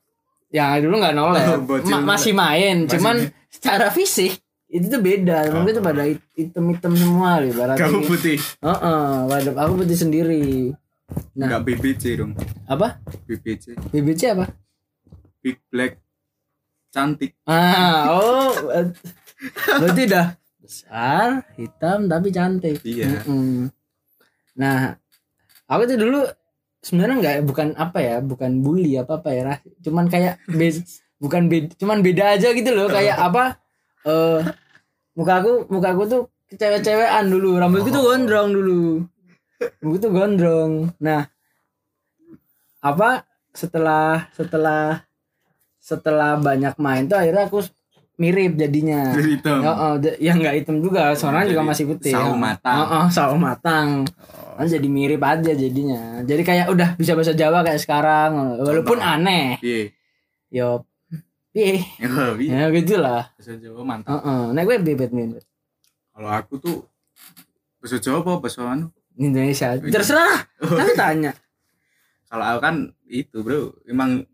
yang 0.49 0.78
dulu 0.78 0.95
nggak 0.97 1.12
nolep, 1.12 1.59
Oh, 1.69 1.81
Ma- 1.90 2.07
masih 2.11 2.33
main, 2.33 2.76
Masih 2.83 2.90
cuman 2.95 3.17
main. 3.19 3.33
secara 3.49 3.88
fisik 3.88 4.38
itu 4.69 4.87
tuh 4.87 5.00
beda, 5.00 5.49
Oh. 5.50 5.64
itu 5.64 5.81
pada 5.81 6.05
hitam-hitam 6.35 6.93
semua 6.93 7.40
loh 7.40 7.49
ibaratnya. 7.49 7.81
kamu 7.83 8.00
putih 8.05 8.37
Heeh, 8.59 9.09
waduh, 9.25 9.55
aku 9.57 9.73
putih 9.78 9.97
sendiri. 9.97 10.45
Nah. 11.35 11.49
enggak 11.49 11.62
BBC 11.67 12.05
dong 12.14 12.37
Apa? 12.64 13.00
BBC 13.25 13.73
BBC 13.88 14.28
apa? 14.28 14.45
Big 15.40 15.57
Black 15.67 15.97
cantik 16.88 17.37
Ah, 17.45 18.09
oh. 18.14 18.50
eh, 18.71 18.88
Berarti 19.78 20.02
udah 20.04 20.26
besar, 20.59 21.47
hitam 21.54 22.07
tapi 22.07 22.28
cantik. 22.28 22.83
Iya. 22.83 23.23
Mm-mm. 23.23 23.71
Nah, 24.54 24.99
aku 25.64 25.83
tuh 25.87 25.97
dulu 25.97 26.21
sebenarnya 26.78 27.14
nggak 27.16 27.37
bukan 27.45 27.68
apa 27.75 27.99
ya, 27.99 28.16
bukan 28.21 28.59
bully 28.59 28.97
apa 28.97 29.18
apa 29.18 29.30
ya, 29.30 29.42
Ras. 29.47 29.61
cuman 29.78 30.07
kayak 30.07 30.42
be- 30.49 30.83
bukan 31.16 31.47
beda, 31.47 31.71
cuman 31.75 31.99
beda 32.00 32.35
aja 32.35 32.50
gitu 32.50 32.71
loh, 32.71 32.87
kayak 32.87 33.14
apa? 33.30 33.62
Eh, 34.02 34.40
muka 35.14 35.33
aku, 35.38 35.52
muka 35.68 35.88
aku 35.92 36.02
tuh 36.04 36.23
cewek-cewekan 36.50 37.26
dulu, 37.26 37.57
rambutku 37.57 37.88
tuh 37.88 37.99
Oh. 37.99 38.07
gondrong 38.11 38.49
dulu, 38.50 38.80
rambutku 39.78 39.99
tuh 40.00 40.11
gondrong. 40.11 40.73
Nah, 40.99 41.30
apa? 42.80 43.23
Setelah 43.50 44.30
setelah 44.33 45.02
setelah 45.78 46.37
banyak 46.37 46.75
main 46.76 47.06
tuh 47.06 47.16
akhirnya 47.16 47.47
aku 47.47 47.62
mirip 48.18 48.58
jadinya. 48.58 49.14
Jadi 49.14 49.28
hitam. 49.38 49.58
Oh, 49.62 49.94
d- 49.97 50.18
ya 50.18 50.35
nggak 50.35 50.54
hitam 50.58 50.82
juga, 50.82 51.14
soalnya 51.14 51.47
Jadi 51.47 51.50
juga 51.54 51.62
masih 51.64 51.85
putih. 51.87 52.12
sawo 52.12 52.35
matang. 52.35 52.76
Oh, 52.76 52.94
oh, 52.99 53.06
sawo 53.08 53.35
matang. 53.38 53.88
Kan 54.58 54.66
jadi 54.66 54.88
mirip 54.90 55.23
aja 55.23 55.54
jadinya. 55.54 56.18
Jadi 56.26 56.42
kayak 56.42 56.66
udah 56.68 56.99
bisa 56.99 57.14
bahasa 57.14 57.30
Jawa 57.30 57.62
kayak 57.62 57.78
sekarang, 57.78 58.58
walaupun 58.58 58.99
Contoh. 58.99 59.14
aneh. 59.14 59.54
Iya. 59.62 59.82
Yo, 60.50 60.68
piye? 61.54 61.78
Oh, 62.04 62.35
iya. 62.35 62.66
Ya 62.66 62.75
gitulah. 62.75 63.23
Bahasa 63.38 63.54
Jawa 63.54 63.80
mantap. 63.87 64.11
Heeh. 64.18 64.42
Nek 64.50 64.62
gue 64.66 64.76
bebet 64.82 65.11
nih 65.14 65.38
Kalau 66.11 66.28
aku 66.28 66.58
tuh 66.58 66.76
bahasa 67.78 68.02
Jawa 68.02 68.18
apa 68.18 68.32
bahasa 68.42 68.66
anu? 68.66 68.90
Indonesia. 69.14 69.78
Terserah. 69.78 70.42
Nanti 70.58 70.94
tanya. 70.94 71.30
Kalau 72.26 72.44
aku 72.44 72.61
kan 72.61 72.75
itu 73.06 73.40
bro, 73.40 73.78
emang 73.87 74.26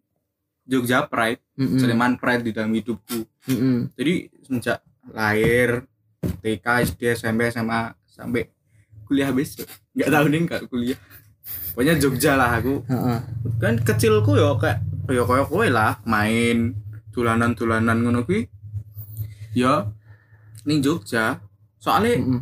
Jogja 0.64 1.04
Pride, 1.04 1.44
Mm-mm. 1.60 1.76
Sleman 1.76 2.16
Pride 2.16 2.42
di 2.44 2.52
dalam 2.56 2.72
hidupku. 2.72 3.28
Mm-mm. 3.52 3.92
Jadi 3.92 4.14
semenjak 4.44 4.78
lahir, 5.12 5.84
TK, 6.40 6.66
SD, 6.88 7.00
SMP, 7.12 7.52
SMA 7.52 7.92
sampai 8.08 8.48
kuliah 9.04 9.28
besok, 9.28 9.68
nggak 9.92 10.08
tahu 10.08 10.26
nih 10.32 10.40
nggak 10.48 10.62
kuliah. 10.72 10.98
Pokoknya 11.76 11.94
Jogja 12.00 12.32
lah 12.40 12.56
aku. 12.56 12.80
Heeh. 12.88 13.18
Kan 13.60 13.76
kecilku 13.84 14.32
ya 14.40 14.56
kayak 14.56 14.80
ya 15.12 15.22
kayak 15.28 15.46
kowe 15.52 15.66
lah, 15.68 16.00
main 16.08 16.72
dolanan-dolanan 17.12 18.00
ngono 18.00 18.24
kuwi. 18.24 18.48
Ya 19.52 19.92
ning 20.64 20.80
Jogja. 20.80 21.44
Soalnya 21.76 22.16
Mm-mm. 22.16 22.40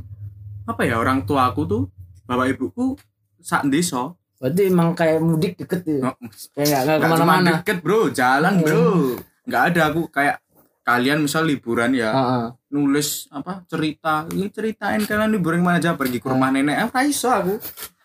apa 0.70 0.86
ya 0.86 1.02
orang 1.02 1.26
tua 1.26 1.50
aku 1.50 1.66
tuh 1.66 1.82
bapak 2.22 2.54
ibuku 2.54 2.94
sak 3.42 3.66
desa 3.66 4.14
Berarti 4.42 4.62
emang 4.66 4.90
kayak 4.92 5.22
mudik 5.22 5.54
deket 5.54 5.80
tuh. 5.80 6.02
Oh, 6.02 6.18
Kayak 6.52 6.82
cuma 6.82 6.98
ke 6.98 7.06
mana-mana. 7.06 7.50
deket 7.56 7.78
bro 7.78 8.10
jalan 8.10 8.58
bro 8.58 9.14
nggak 9.42 9.62
ada 9.70 9.80
aku 9.86 10.06
kayak 10.08 10.42
kalian 10.82 11.18
misal 11.20 11.42
liburan 11.42 11.90
ya 11.92 12.10
Heeh. 12.10 12.44
nulis 12.68 13.26
apa 13.28 13.62
cerita 13.64 14.26
ini 14.28 14.46
ceritain 14.48 14.98
kalian 15.00 15.30
liburan 15.30 15.58
ke 15.58 15.64
mana 15.64 15.78
aja 15.78 15.94
pergi 15.94 16.18
ke 16.18 16.26
rumah 16.26 16.50
nenek 16.50 16.90
eh 16.90 17.04
iso 17.04 17.26
aku 17.28 17.54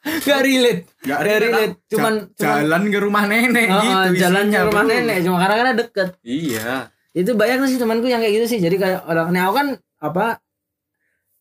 Gak 0.07 0.39
relate. 0.39 0.87
Gak 1.01 1.19
relate, 1.19 1.43
relate. 1.43 1.73
Cuman 1.89 2.13
Ja- 2.33 2.61
jalan 2.61 2.81
ke 2.87 2.97
rumah 2.97 3.23
nenek 3.25 3.65
Heeh, 3.65 3.81
gitu 4.07 4.09
jalan 4.19 4.43
isinya, 4.45 4.55
ke 4.55 4.67
rumah 4.67 4.83
bro. 4.83 4.91
nenek 4.93 5.17
cuma 5.19 5.37
karena 5.37 5.55
karena 5.57 5.73
deket. 5.75 6.07
iya 6.21 6.69
itu 7.11 7.31
banyak 7.33 7.57
sih 7.65 7.77
temanku 7.77 8.05
yang 8.05 8.21
kayak 8.21 8.33
gitu 8.35 8.45
sih 8.47 8.59
jadi 8.59 8.75
kayak 8.75 8.99
orang 9.03 9.27
nah 9.31 9.41
aku 9.43 9.53
kan 9.55 9.67
apa 9.99 10.25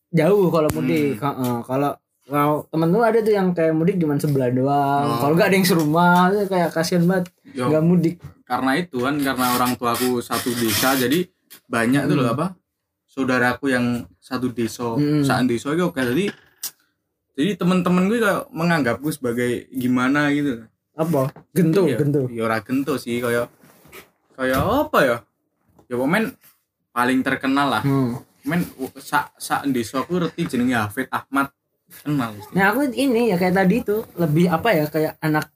jauh 0.09 0.47
kalau 0.47 0.69
mudik 0.71 1.17
Hmm. 1.17 1.61
Kalau 1.61 1.91
kalau 2.27 2.67
temen 2.67 2.87
lu 2.89 2.99
ada 2.99 3.19
tuh 3.19 3.31
yang 3.31 3.51
kayak 3.51 3.71
mudik 3.71 3.95
cuma 3.97 4.15
sebelah 4.15 4.49
doang. 4.49 5.05
Oh. 5.07 5.17
kalau 5.17 5.33
gak 5.33 5.47
ada 5.47 5.55
yang 5.55 5.65
serumah 5.65 6.27
itu 6.29 6.43
kayak 6.45 6.69
kasihan 6.69 7.03
banget. 7.03 7.25
Yo, 7.49 7.65
nggak 7.65 7.81
mudik. 7.81 8.15
Karena 8.43 8.71
itu 8.75 8.97
kan 8.99 9.15
karena 9.17 9.45
orang 9.53 9.71
tuaku 9.73 10.19
satu 10.19 10.51
desa 10.53 10.93
jadi 10.93 11.23
banyak 11.65 12.03
tuh 12.05 12.15
loh 12.15 12.25
Hmm. 12.25 12.35
apa 12.35 12.47
saudaraku 13.05 13.65
yang 13.67 13.85
satu 14.17 14.47
desa 14.49 14.93
Hmm. 14.93 15.23
saat 15.23 15.43
desa 15.45 15.71
itu 15.71 15.83
oke 15.83 15.97
jadi 15.97 16.27
jadi 17.33 17.55
teman-teman 17.55 18.07
gue 18.07 18.19
kayak 18.19 18.49
menganggapku 18.49 19.09
sebagai 19.09 19.65
gimana 19.69 20.27
gitu. 20.31 20.67
Apa? 20.93 21.29
Gento 21.51 21.85
Iya, 21.85 21.97
gento 21.97 22.21
ya 22.27 22.41
ora 22.43 22.57
gento 22.59 22.97
sih 22.97 23.17
kayak 23.17 23.47
kayak 24.33 24.57
apa 24.57 24.99
ya? 25.01 25.17
Ya 25.87 25.95
pemain 25.95 26.25
paling 26.89 27.19
terkenal 27.21 27.67
lah. 27.69 27.81
Hmm. 27.81 28.19
men 28.41 28.63
sak 28.95 29.35
sak 29.35 29.67
desa 29.67 30.01
ku 30.01 30.17
reti 30.17 30.43
jenenge 30.43 30.71
Hafid 30.73 31.07
Ahmad 31.09 31.51
nah 32.51 32.65
aku 32.71 32.91
ini 32.91 33.31
ya 33.31 33.39
kayak 33.39 33.55
tadi 33.55 33.75
itu 33.79 34.03
lebih 34.19 34.51
apa 34.51 34.69
ya 34.75 34.85
kayak 34.87 35.13
anak 35.19 35.47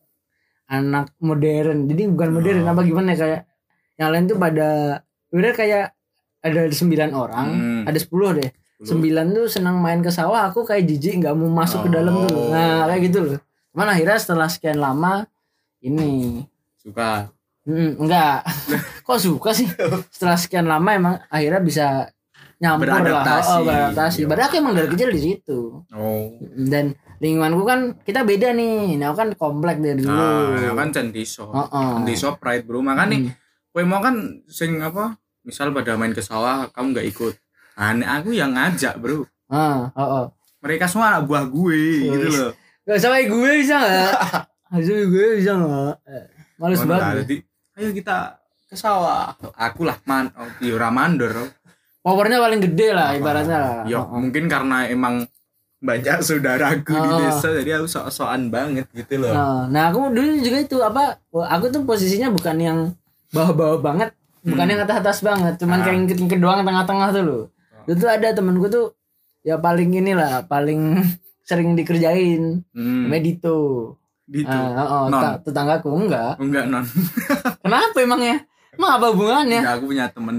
anak 0.66 1.12
modern. 1.20 1.92
Jadi 1.92 2.08
bukan 2.08 2.30
modern 2.32 2.64
Oh. 2.64 2.72
apa 2.72 2.82
gimana 2.82 3.12
ya, 3.12 3.18
kayak 3.20 3.42
yang 4.00 4.10
lain 4.16 4.26
tuh 4.26 4.38
pada 4.40 4.70
udah 5.32 5.52
kayak 5.52 5.86
ada 6.42 6.62
sembilan 6.72 7.10
orang 7.12 7.48
Hmm. 7.52 7.84
ada 7.86 8.00
sepuluh 8.00 8.32
deh. 8.34 8.50
Sembilan 8.82 9.30
tuh 9.30 9.46
senang 9.46 9.78
main 9.78 10.02
ke 10.02 10.10
sawah 10.10 10.50
aku 10.50 10.66
kayak 10.66 10.90
jijik 10.90 11.22
nggak 11.22 11.36
mau 11.38 11.52
masuk 11.54 11.86
ke 11.86 11.90
dalam 11.94 12.26
tuh. 12.26 12.34
Oh. 12.34 12.50
nah 12.50 12.88
kayak 12.88 13.02
gitu 13.12 13.20
loh. 13.22 13.40
Mana 13.72 13.94
akhirnya 13.94 14.18
setelah 14.18 14.48
sekian 14.50 14.80
lama 14.80 15.28
ini. 15.80 16.42
Suka? 16.82 17.30
Hmm, 17.62 17.94
enggak. 18.00 18.42
Kok 19.06 19.20
suka 19.22 19.54
sih? 19.54 19.70
Setelah 20.14 20.34
sekian 20.34 20.66
lama 20.66 20.90
emang 20.92 21.16
akhirnya 21.30 21.62
bisa 21.62 21.86
nyampur 22.58 22.88
Beradaptasi. 22.88 23.48
lah 23.48 23.58
oh, 23.58 23.64
beradaptasi 23.64 24.18
Iya. 24.18 24.28
padahal 24.28 24.48
aku 24.48 24.56
emang 24.56 24.74
dari 24.74 24.88
kecil 24.88 25.10
di 25.10 25.22
situ 25.22 25.60
oh 25.88 26.26
dan 26.64 26.86
lingkunganku 27.18 27.64
kan 27.64 27.80
kita 28.00 28.22
beda 28.22 28.50
nih 28.52 28.96
nah 28.96 29.10
aku 29.10 29.18
kan 29.18 29.30
komplek 29.34 29.78
dari 29.78 29.98
dulu 29.98 30.12
nah 30.12 30.58
ya 30.60 30.72
kan 30.72 30.88
jan 30.90 31.08
desa 31.10 31.44
Heeh. 31.44 31.92
desa 32.04 32.28
pride 32.34 32.64
bro 32.64 32.80
makanya 32.80 33.18
Hmm. 33.24 33.34
kowe 33.72 33.84
mau 33.84 34.00
kan 34.00 34.16
sing 34.46 34.78
apa 34.78 35.16
misal 35.42 35.72
pada 35.72 35.96
main 35.96 36.12
ke 36.12 36.20
sawah 36.20 36.70
kamu 36.70 36.94
nggak 36.94 37.08
ikut 37.08 37.34
nah, 37.74 37.92
nek 37.92 38.10
aku 38.16 38.30
yang 38.32 38.52
ngajak 38.52 38.98
bro 38.98 39.26
Ah, 39.48 39.92
oh, 39.92 40.08
oh. 40.16 40.26
mereka 40.60 40.86
semua 40.86 41.12
anak 41.12 41.26
buah 41.26 41.44
gue 41.44 41.80
gitu 42.08 42.24
Wis. 42.26 42.38
loh 42.38 42.54
Gak 42.82 42.98
sama 42.98 43.20
gue 43.20 43.52
bisa 43.58 43.78
nggak? 43.78 44.14
Harusnya 44.72 45.06
gue 45.06 45.26
bisa 45.38 45.52
nggak? 45.54 45.94
Eh, 46.08 46.26
Males 46.56 46.82
banget. 46.82 47.44
ayo 47.74 47.90
kita 47.92 48.18
ke 48.64 48.74
sawah 48.74 49.36
aku 49.54 49.84
lah 49.84 50.00
man 50.04 50.32
oh, 50.34 50.48
iya 50.60 50.88
mandor 50.88 51.36
Powernya 52.02 52.38
paling 52.38 52.62
gede 52.62 52.88
lah 52.92 53.14
ibaratnya 53.14 53.58
lah. 53.58 53.76
ya 53.86 54.00
Oh, 54.00 54.10
oh. 54.10 54.20
mungkin 54.20 54.46
karena 54.46 54.86
emang 54.86 55.26
banyak 55.78 56.18
saudaraku 56.20 56.92
di 56.92 57.08
Oh. 57.08 57.18
desa 57.20 57.48
jadi 57.52 57.78
aku 57.78 57.88
sok-sokan 57.88 58.50
banget 58.50 58.86
gitu 58.92 59.18
loh 59.18 59.30
Nah, 59.30 59.62
nah, 59.68 59.84
aku 59.88 60.10
dulu 60.10 60.30
juga 60.40 60.58
itu 60.60 60.78
apa? 60.80 61.18
Aku 61.32 61.70
tuh 61.70 61.82
posisinya 61.82 62.30
bukan 62.30 62.58
yang 62.58 62.80
bawah-bawah 63.30 63.80
banget, 63.80 64.10
bukan 64.42 64.60
Hmm. 64.60 64.72
yang 64.72 64.82
atas-atas 64.82 65.22
banget, 65.22 65.54
cuman 65.58 65.78
Ah. 65.78 65.84
kayak 65.84 65.98
ngikut-ngikut 66.00 66.40
doang 66.40 66.62
tengah-tengah 66.62 67.10
tuh 67.12 67.24
loh. 67.24 67.44
Dulu 67.84 67.96
tuh 67.98 68.10
ada 68.10 68.28
temenku 68.30 68.68
tuh 68.68 68.86
ya 69.42 69.56
paling 69.56 69.90
inilah, 69.92 70.46
paling 70.46 71.02
sering 71.42 71.74
dikerjain. 71.74 72.62
hmm, 72.68 73.02
Namanya 73.06 73.24
Dito. 73.26 73.58
Ah, 74.48 74.72
oh, 74.80 74.88
oh, 74.88 75.04
Non. 75.08 75.20
ta- 75.20 75.40
tetanggaku 75.40 75.90
enggak. 75.92 76.40
enggak 76.40 76.64
non 76.66 76.86
Kenapa 77.60 77.98
emangnya? 78.00 78.38
Emang 78.72 78.92
apa 78.96 79.06
hubungannya? 79.10 79.60
Enggak, 79.60 79.76
aku 79.76 79.86
punya 79.88 80.06
temen 80.08 80.38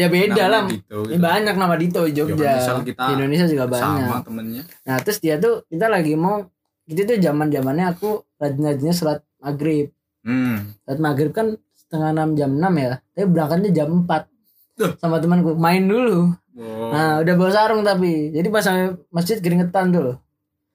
Ya 0.00 0.08
beda 0.08 0.44
lah. 0.48 0.62
Dito, 0.64 1.04
Ya, 1.04 1.18
banyak 1.20 1.54
nama 1.54 1.74
Dito 1.76 2.00
di 2.02 2.10
Ya, 2.10 2.24
Jogja. 2.24 2.52
misal 2.56 2.76
kita 2.80 3.02
di 3.04 3.12
Indonesia 3.14 3.46
juga 3.46 3.64
banyak. 3.68 4.06
sama 4.08 4.16
temennya 4.24 4.62
Nah 4.82 4.96
terus 4.98 5.18
dia 5.20 5.36
tuh 5.36 5.68
kita 5.68 5.86
lagi 5.86 6.16
mau 6.16 6.40
itu 6.88 7.04
tuh 7.04 7.20
zaman 7.20 7.46
zamannya 7.46 7.86
aku 7.86 8.08
rajin-rajinnya 8.36 8.90
sholat 8.90 9.18
maghrib. 9.38 9.92
hmm. 10.22 10.56
Sholat 10.82 10.98
maghrib 10.98 11.30
kan 11.30 11.46
setengah 11.76 12.10
enam 12.10 12.28
jam 12.32 12.50
enam 12.56 12.72
ya. 12.74 12.90
Tapi 13.12 13.26
berangkatnya 13.28 13.70
jam 13.70 13.88
4 14.02 14.26
Duh. 14.74 14.92
sama 14.96 15.20
temanku 15.20 15.52
main 15.54 15.84
dulu. 15.84 16.32
oh. 16.56 16.88
Nah 16.90 17.20
udah 17.20 17.34
bawa 17.36 17.50
sarung 17.50 17.82
tapi 17.82 18.32
jadi 18.32 18.48
pas 18.48 18.64
sampai 18.64 18.96
masjid 19.08 19.36
keringetan 19.36 19.92
tuh. 19.92 20.16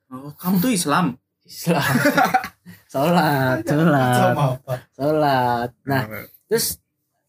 oh 0.07 0.29
kamu 0.37 0.61
tuh 0.61 0.71
Islam 0.71 1.17
Islam. 1.41 1.81
sholat, 2.91 3.59
sholat, 3.65 4.13
sama 4.15 4.45
sholat. 4.93 5.69
Nah 5.83 6.01
terus 6.47 6.77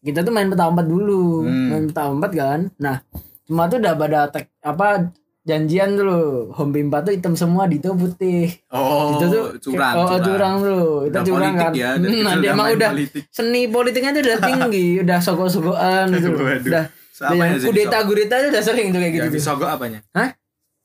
kita 0.07 0.19
tuh 0.21 0.31
main 0.31 0.47
peta 0.47 0.63
empat 0.65 0.85
dulu, 0.85 1.43
Hmm. 1.43 1.67
main 1.69 1.83
peta 1.85 2.07
empat 2.07 2.31
kan. 2.31 2.59
Nah 2.77 3.03
cuma 3.43 3.63
tuh 3.65 3.77
udah 3.77 3.93
pada 3.93 4.19
tek, 4.27 4.47
apa 4.61 5.11
janjian 5.41 5.95
dulu 5.95 6.51
home 6.51 6.71
pimpa 6.73 6.99
tuh 7.01 7.11
hitam 7.11 7.31
semua 7.33 7.63
Dito 7.65 7.91
putih. 7.93 8.51
Oh 8.69 9.15
itu 9.15 9.25
tuh 9.27 9.43
curang 9.61 9.95
oh, 9.97 10.17
curang 10.17 10.55
dulu 10.57 10.83
itu 11.03 11.11
Udah 11.13 11.23
curang 11.23 11.55
kan. 11.55 11.71
ya 11.73 11.89
Hmm, 11.97 12.03
kecil 12.03 12.39
dia 12.41 12.51
main 12.53 12.73
udah 12.73 12.89
politik. 12.91 13.23
seni 13.29 13.61
politiknya 13.65 14.11
tuh 14.11 14.21
udah 14.21 14.37
tinggi 14.41 14.87
udah 15.03 15.17
sogok-sogokan 15.17 16.05
gitu 16.13 16.27
udah 16.35 16.83
Siapa 17.09 17.33
udah 17.33 17.49
kudeta 17.63 17.97
gurita 18.03 18.35
tuh 18.37 18.49
udah 18.51 18.61
sering 18.61 18.87
tuh 18.89 18.99
kayak 18.99 19.13
gitu 19.13 19.23
yang 19.23 19.31
tuh. 19.31 19.39
disogok 19.39 19.69
apanya? 19.69 19.99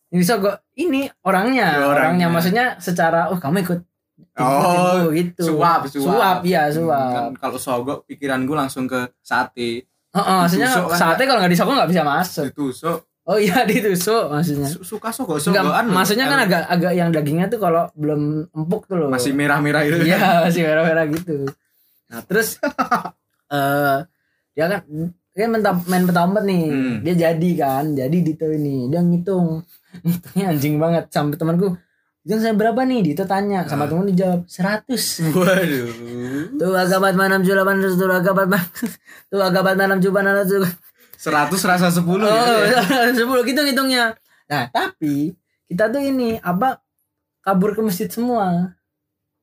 Ini 0.09 0.23
sogok 0.23 0.55
ini 0.75 1.09
orangnya 1.23 1.83
Oh, 1.83 1.91
orangnya. 1.91 1.91
orangnya 1.91 2.26
maksudnya 2.29 2.64
secara 2.79 3.29
oh 3.29 3.37
kamu 3.37 3.64
ikut 3.64 3.81
Oh, 4.35 5.12
itu, 5.12 5.37
gitu. 5.37 5.43
suap 5.53 5.85
suap. 5.87 6.09
Suap 6.09 6.39
ya 6.43 6.65
Hmm, 6.65 6.75
suap. 6.75 7.12
kan 7.12 7.33
kalau 7.37 7.59
sogok 7.59 7.99
pikiranku 8.09 8.53
langsung 8.53 8.89
ke 8.89 9.12
sate. 9.21 9.85
Heeh, 10.11 10.39
maksudnya 10.41 10.69
ditusuk 10.69 10.89
kan. 10.89 10.99
sate 10.99 11.23
kalau 11.25 11.39
nggak 11.41 11.53
disogok 11.53 11.75
nggak 11.77 11.91
bisa 11.91 12.03
masuk. 12.03 12.45
Ditusuk. 12.49 12.99
Oh 13.23 13.37
iya 13.37 13.62
ditusuk 13.69 14.25
maksudnya. 14.29 14.67
Su- 14.67 14.85
suka 14.87 15.09
sogok 15.11 15.37
Enggak, 15.39 15.62
sogokan 15.62 15.85
maksudnya 15.87 16.27
kan 16.27 16.39
agak 16.43 16.62
agak 16.67 16.93
yang 16.93 17.09
dagingnya 17.09 17.47
tuh 17.47 17.61
kalau 17.61 17.93
belum 17.93 18.21
empuk 18.51 18.89
tuh 18.89 18.97
loh. 18.99 19.09
Masih 19.09 19.31
merah-merah 19.31 19.85
itu 19.85 20.01
Iya 20.01 20.19
masih 20.49 20.62
merah-merah 20.65 21.05
gitu. 21.09 21.37
Nah 22.09 22.21
terus 22.25 22.57
eh 23.53 23.99
dia 24.53 24.65
kan 24.69 24.81
dia 25.33 25.47
main, 25.49 25.65
main 25.87 26.05
peta 26.05 26.25
umpet 26.25 26.45
nih. 26.45 26.65
Hmm. 26.67 26.97
dia 27.01 27.15
jadi 27.23 27.51
kan 27.55 27.85
jadi 27.93 28.17
Dito 28.17 28.49
ini. 28.49 28.89
Dia 28.89 29.01
ngitung. 29.01 29.61
Ngitungnya 30.01 30.45
anjing 30.51 30.75
banget. 30.77 31.05
Sampai 31.09 31.37
temanku 31.37 31.77
Jeng 32.23 32.38
saya 32.38 32.55
berapa 32.55 32.79
nih? 32.83 33.02
Dito 33.02 33.26
tanya. 33.26 33.67
Sama 33.67 33.85
Ah. 33.85 33.88
temen 33.91 34.07
dijawab 34.07 34.47
100 34.47 35.19
Waduh. 35.35 35.87
tuh 36.55 36.71
agak 36.73 36.99
bat 36.99 37.14
mana 37.14 37.43
tujuh 37.43 37.50
delapan 37.52 37.83
tuh 37.83 38.07
agak 38.07 38.35
bat 38.37 38.49
tuh 39.31 39.43
agak 39.43 39.62
bat 39.62 39.75
mana 39.75 39.99
tujuh 39.99 40.12
mana 40.14 40.31
tuh. 40.41 40.62
100 41.19 41.50
rasa 41.67 41.91
10 41.91 42.02
oh 42.23 42.59
ya. 42.62 42.83
sepuluh. 43.19 43.43
Gitu 43.43 43.59
ngitungnya. 43.59 44.14
Nah 44.47 44.64
tapi 44.71 45.35
kita 45.67 45.91
tuh 45.91 45.99
ini 45.99 46.38
apa 46.38 46.79
kabur 47.43 47.75
ke 47.75 47.83
masjid 47.83 48.07
semua. 48.07 48.71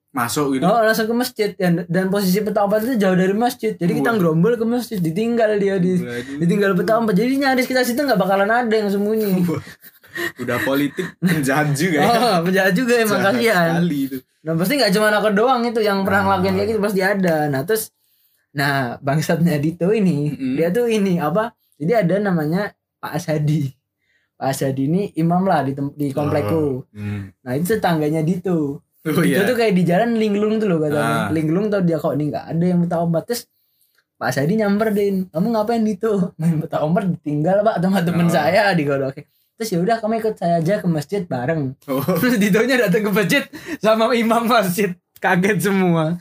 Masuk 0.10 0.58
gitu. 0.58 0.66
oh 0.66 0.80
langsung 0.82 1.06
ke 1.06 1.14
masjid. 1.14 1.50
Dan, 1.54 1.84
dan 1.86 2.08
posisi 2.08 2.40
peta 2.40 2.64
umpet 2.64 2.82
itu 2.82 2.96
jauh 2.96 3.14
dari 3.14 3.36
masjid. 3.36 3.76
Jadi 3.76 4.00
kita 4.00 4.10
Wah. 4.10 4.18
gerombol 4.18 4.56
ke 4.56 4.64
masjid. 4.64 4.98
Ditinggal 4.98 5.60
dia 5.60 5.76
di 5.78 6.00
Waduh. 6.00 6.40
ditinggal 6.40 6.72
peta 6.80 6.96
umpet 6.96 7.20
jadi 7.20 7.36
nyaris 7.38 7.68
kita 7.68 7.84
situ 7.84 8.00
nggak 8.00 8.16
bakalan 8.18 8.48
ada 8.48 8.72
yang 8.72 8.88
sembunyi 8.88 9.44
Udah 10.38 10.58
politik 10.62 11.06
penjahat 11.20 11.74
juga 11.74 11.98
ya. 12.00 12.10
oh 12.12 12.38
penjahat 12.44 12.74
juga 12.74 12.94
emang 12.98 13.20
Jahat 13.20 13.36
kasihan 13.36 13.70
sekali 13.78 14.00
itu. 14.06 14.18
Nah 14.40 14.54
pasti 14.56 14.74
nggak 14.76 14.92
cuma 14.92 15.08
aku 15.12 15.30
doang 15.32 15.62
itu 15.64 15.80
yang 15.80 16.00
pernah 16.02 16.22
Ah. 16.22 16.26
ngelakuin 16.26 16.54
kayak 16.56 16.68
gitu 16.70 16.80
pasti 16.80 17.02
ada. 17.02 17.36
Nah 17.48 17.62
terus, 17.64 17.84
nah 18.50 18.74
bangsatnya 19.00 19.56
Dito 19.58 19.90
ini, 19.90 20.32
Mm-mm. 20.32 20.56
dia 20.56 20.68
tuh 20.70 20.88
ini 20.88 21.20
apa? 21.20 21.52
Jadi 21.76 21.92
ada 21.94 22.16
namanya 22.20 22.72
Pak 23.00 23.12
Asadi. 23.16 23.68
Pak 24.36 24.48
Asadi 24.50 24.88
ini 24.88 25.02
imam 25.16 25.44
lah 25.44 25.64
di, 25.64 25.76
tem- 25.76 25.92
di 25.94 26.08
komplekku. 26.10 26.88
Hmm. 26.92 27.32
Nah 27.44 27.52
itu 27.54 27.76
tetangganya 27.76 28.24
Dito. 28.24 28.80
Oh 29.00 29.24
Dito 29.24 29.24
iya. 29.24 29.48
tuh 29.48 29.56
kayak 29.56 29.74
di 29.76 29.84
jalan 29.84 30.16
linglung 30.16 30.60
tuh 30.60 30.68
loh 30.68 30.80
katanya. 30.80 31.28
Ah. 31.28 31.30
Linglung 31.32 31.68
tau 31.68 31.80
dia 31.80 31.96
kok 31.96 32.16
ini 32.16 32.32
nggak 32.32 32.46
ada 32.52 32.64
yang 32.66 32.80
minta 32.80 33.00
obat 33.00 33.24
terus. 33.24 33.48
Pak 34.16 34.36
Asadi 34.36 34.60
nyamperin, 34.60 35.32
kamu 35.32 35.48
ngapain 35.56 35.80
Dito? 35.80 36.12
Main 36.40 36.60
peta 36.60 36.84
obat 36.84 37.08
ditinggal 37.08 37.64
pak 37.64 37.80
sama 37.80 38.04
temen 38.04 38.28
Oh. 38.28 38.32
saya 38.32 38.76
di 38.76 38.84
Oke. 38.84 39.32
Terus 39.60 39.70
ya 39.70 39.80
udah 39.80 39.96
kamu 40.00 40.14
ikut 40.18 40.36
saya 40.36 40.58
aja 40.58 40.80
ke 40.80 40.88
masjid 40.88 41.22
bareng. 41.22 41.76
Oh. 41.86 42.00
Terus 42.20 42.40
Ditonya 42.40 42.80
datang 42.80 43.04
ke 43.04 43.12
masjid 43.12 43.44
sama 43.78 44.16
imam 44.16 44.48
masjid. 44.48 44.96
Kaget 45.20 45.60
semua. 45.62 46.16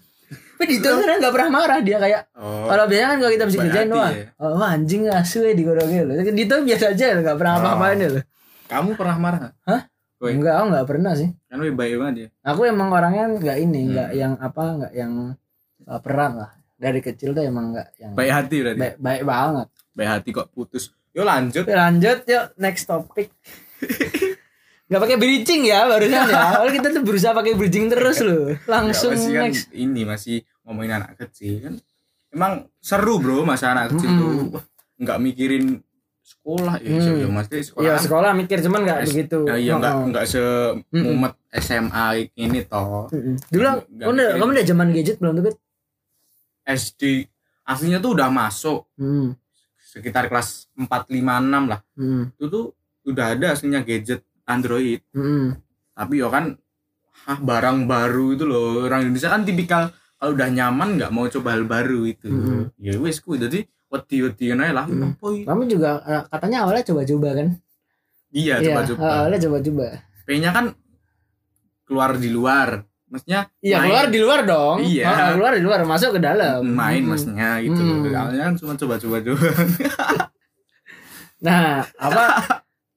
Tapi 0.59 0.67
Dito 0.69 0.91
sebenarnya 0.91 1.23
nggak 1.23 1.35
pernah 1.39 1.51
marah 1.55 1.79
dia 1.79 1.97
kayak 1.97 2.23
Oh. 2.35 2.67
kalau 2.67 2.85
biasanya 2.85 3.09
kan 3.09 3.17
kalau 3.17 3.33
kita 3.33 3.45
bisa 3.47 3.57
Baik 3.57 3.67
kerjain 3.71 3.89
wah, 3.95 4.11
ya. 4.11 4.25
oh, 4.37 4.53
wah 4.59 4.69
anjing 4.69 5.03
asu 5.07 5.39
ya 5.41 5.55
digodoknya 5.55 6.01
loh. 6.03 6.15
Dito 6.19 6.55
biasa 6.59 6.85
aja 6.91 7.05
nggak 7.15 7.37
pernah 7.39 7.53
Oh. 7.55 7.61
apa-apain 7.63 7.97
ya 7.97 8.09
loh. 8.11 8.25
Kamu 8.67 8.91
pernah 8.99 9.17
marah? 9.17 9.39
nggak? 9.41 9.55
Hah? 9.65 9.83
Woi. 10.19 10.35
Enggak, 10.35 10.55
aku 10.59 10.67
nggak 10.69 10.87
pernah 10.91 11.13
sih. 11.15 11.29
Kan 11.47 11.57
lebih 11.63 11.75
baik 11.79 11.95
banget 11.97 12.15
ya. 12.19 12.29
Aku 12.43 12.61
emang 12.67 12.91
orangnya 12.91 13.25
nggak 13.31 13.57
ini, 13.57 13.81
Hmm. 13.81 13.91
nggak 13.95 14.11
yang 14.13 14.33
apa, 14.37 14.63
nggak 14.75 14.93
yang 14.93 15.13
baperan 15.79 16.33
lah. 16.37 16.51
Dari 16.75 17.01
kecil 17.01 17.31
tuh 17.33 17.43
emang 17.43 17.71
nggak 17.71 17.89
yang 17.97 18.13
Baik 18.13 18.33
hati 18.35 18.57
berarti. 18.61 18.79
baik, 18.79 18.95
baik 18.99 19.23
banget. 19.25 19.67
Baik 19.95 20.09
hati 20.11 20.29
kok 20.33 20.49
putus. 20.51 20.91
Yo 21.19 21.27
lanjut. 21.27 21.67
Oke, 21.67 21.75
lanjut 21.75 22.19
yuk 22.25 22.45
next 22.57 22.87
topic. 22.87 23.35
Gak 24.89 25.01
pakai 25.03 25.19
bridging 25.19 25.67
ya 25.67 25.85
barusan 25.85 26.25
ya. 26.25 26.55
Kalau 26.55 26.71
kita 26.71 26.89
tuh 26.91 27.03
berusaha 27.03 27.35
pakai 27.35 27.53
bridging 27.53 27.91
terus 27.91 28.23
loh. 28.23 28.55
Langsung 28.65 29.13
Ya, 29.13 29.19
masih 29.19 29.33
kan 29.35 29.45
next. 29.45 29.65
ini 29.71 30.03
masih 30.03 30.37
ngomongin 30.63 30.93
anak 30.95 31.19
kecil 31.19 31.59
kan. 31.61 31.75
Emang 32.31 32.53
seru 32.79 33.19
bro 33.19 33.43
masa 33.43 33.75
anak 33.75 33.93
kecil 33.93 34.09
Mm-mm. 34.09 34.23
tuh 34.49 34.63
nggak 34.97 35.19
mikirin 35.19 35.83
sekolah 36.21 36.77
ya, 36.79 36.93
Hmm. 36.95 37.19
ya 37.19 37.29
mas 37.29 37.47
sekolah. 37.49 37.83
Iya 37.83 37.95
sekolah 37.99 38.31
mikir 38.33 38.59
cuman 38.61 38.81
nggak 38.81 39.01
begitu. 39.05 39.39
Ya, 39.45 39.55
iya 39.59 39.73
nggak 39.75 39.93
Oh, 39.93 39.99
oh. 39.99 40.07
nggak 40.07 40.25
semumet 40.25 41.35
SMA 41.53 42.07
ini 42.37 42.61
toh. 42.63 43.11
Mm-mm. 43.11 43.35
Dulu 43.45 43.65
kamu 43.93 44.13
udah, 44.15 44.29
kamu 44.39 44.51
udah 44.55 44.67
zaman 44.67 44.87
gadget 44.93 45.17
belum 45.19 45.35
tuh? 45.43 45.57
SD 46.63 47.03
aslinya 47.65 47.99
tuh 47.99 48.13
udah 48.15 48.29
masuk 48.29 48.87
Hmm. 48.95 49.37
Sekitar 49.89 50.29
kelas 50.29 50.69
4 50.77 50.85
5 51.09 51.17
6 51.17 51.73
lah. 51.73 51.81
Hmm. 51.97 52.29
Itu 52.37 52.47
tuh 52.53 52.65
udah 53.09 53.33
ada 53.33 53.57
aslinya 53.57 53.81
gadget 53.81 54.21
Android. 54.45 55.01
Hmm. 55.17 55.57
Tapi 55.97 56.21
ya 56.21 56.29
kan 56.29 56.61
ah, 57.25 57.39
barang 57.41 57.89
baru 57.89 58.37
itu 58.37 58.45
loh. 58.45 58.85
Orang 58.85 59.09
Indonesia 59.09 59.33
kan 59.33 59.49
tipikal 59.49 59.89
kalau 60.19 60.37
udah 60.37 60.49
nyaman 60.53 61.01
nggak 61.01 61.13
mau 61.15 61.25
coba 61.33 61.57
hal 61.57 61.65
baru 61.65 62.05
itu. 62.05 62.29
Mm-mm. 62.29 62.75
Ya 62.77 62.99
wes 62.99 63.23
ku 63.23 63.39
jadi 63.39 63.65
wedi-wedi 63.89 64.53
aja 64.53 64.75
lah. 64.75 64.85
Mm. 64.91 65.15
Apa 65.17 65.27
ini? 65.33 65.45
Kamu 65.47 65.63
juga 65.71 65.91
eh, 66.05 66.23
katanya 66.29 66.59
awalnya 66.67 66.85
coba-coba 66.85 67.29
kan? 67.39 67.49
Iya, 68.29 68.55
Iya, 68.61 68.67
coba-coba. 68.77 69.01
awalnya 69.25 69.41
coba-coba. 69.49 69.87
P-nya 70.29 70.51
kan 70.53 70.67
keluar 71.89 72.11
di 72.21 72.29
luar. 72.29 72.85
Maksudnya 73.09 73.41
Iya 73.59 73.77
main. 73.77 73.85
keluar 73.85 74.05
di 74.07 74.19
luar 74.19 74.41
dong. 74.45 74.77
Iya. 74.81 75.05
Ah, 75.07 75.29
keluar 75.33 75.53
di 75.53 75.63
luar 75.63 75.81
masuk 75.83 76.11
ke 76.15 76.21
dalam. 76.21 76.61
main 76.63 77.01
Hmm. 77.01 77.11
masnya 77.11 77.51
gitu. 77.61 77.81
Mm. 77.81 78.13
Awalnya 78.13 78.43
kan 78.45 78.55
cuma 78.57 78.73
coba-coba 78.75 79.17
doang. 79.19 79.69
Nah 81.39 81.87
apa? 81.97 82.25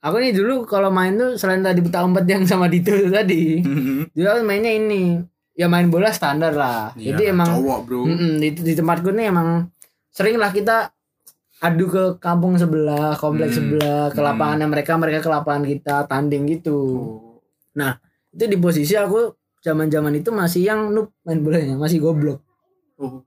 aku 0.01 0.17
nih 0.17 0.33
dulu 0.33 0.65
kalau 0.65 0.89
main 0.89 1.13
tuh 1.13 1.37
selain 1.37 1.61
tadi 1.61 1.77
peta 1.77 2.01
umpet 2.01 2.25
yang 2.25 2.41
sama 2.41 2.65
Dito 2.65 2.89
tadi, 3.07 3.61
dulu 4.09 4.27
aku 4.27 4.41
mainnya 4.41 4.73
ini. 4.73 5.21
Ya 5.53 5.69
main 5.69 5.87
bola 5.87 6.09
standar 6.09 6.51
lah. 6.51 6.89
Iya, 6.95 7.13
Jadi 7.13 7.23
emang 7.29 7.45
cowok, 7.45 7.79
Bro. 7.85 8.01
Mm-mm, 8.07 8.33
di, 8.39 8.49
di 8.55 8.73
tempatku 8.73 9.13
nih 9.13 9.29
emang 9.29 9.69
sering 10.09 10.35
lah 10.35 10.49
kita 10.49 10.89
adu 11.61 11.85
ke 11.85 12.03
kampung 12.17 12.57
sebelah, 12.57 13.13
kompleks 13.13 13.53
Hmm. 13.53 13.77
sebelah, 13.77 14.09
ke 14.09 14.17
Hmm. 14.17 14.25
lapangannya 14.25 14.67
mereka, 14.67 14.97
mereka 14.97 15.19
ke 15.21 15.29
lapangan 15.29 15.61
kita, 15.61 15.95
tanding 16.09 16.49
gitu. 16.49 16.79
Oh. 17.77 17.93
Itu 18.31 18.47
di 18.47 18.57
posisi 18.57 18.95
aku 18.95 19.40
zaman-zaman 19.61 20.17
itu 20.17 20.29
masih 20.33 20.67
yang 20.67 20.89
noob 20.89 21.13
main 21.21 21.39
bolanya, 21.39 21.77
masih 21.77 22.01
goblok. 22.01 22.41
Oh. 22.97 23.21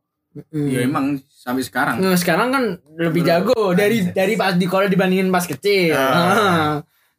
Mm. 0.50 0.66
Ya 0.66 0.80
emang 0.82 1.22
sampai 1.30 1.62
sekarang. 1.62 2.02
Nah, 2.02 2.18
sekarang 2.18 2.50
kan 2.50 2.64
lebih 2.98 3.22
Bener. 3.22 3.46
jago 3.46 3.70
dari 3.70 4.02
dari 4.10 4.34
pas 4.34 4.58
di 4.58 4.66
kalau 4.66 4.90
dibandingin 4.90 5.30
pas 5.30 5.46
kecil. 5.46 5.94
Ah. 5.94 6.10
Ah, 6.10 6.72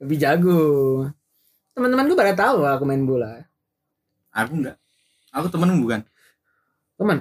lebih 0.04 0.19
jago. 0.19 0.63
Teman-teman 1.71 2.12
gue 2.12 2.17
pada 2.19 2.36
tahu 2.36 2.67
aku 2.67 2.84
main 2.84 3.08
bola. 3.08 3.39
Aku 4.36 4.60
enggak. 4.60 4.75
Aku 5.32 5.47
temenmu 5.47 5.80
bukan. 5.80 6.04
Teman, 6.95 7.17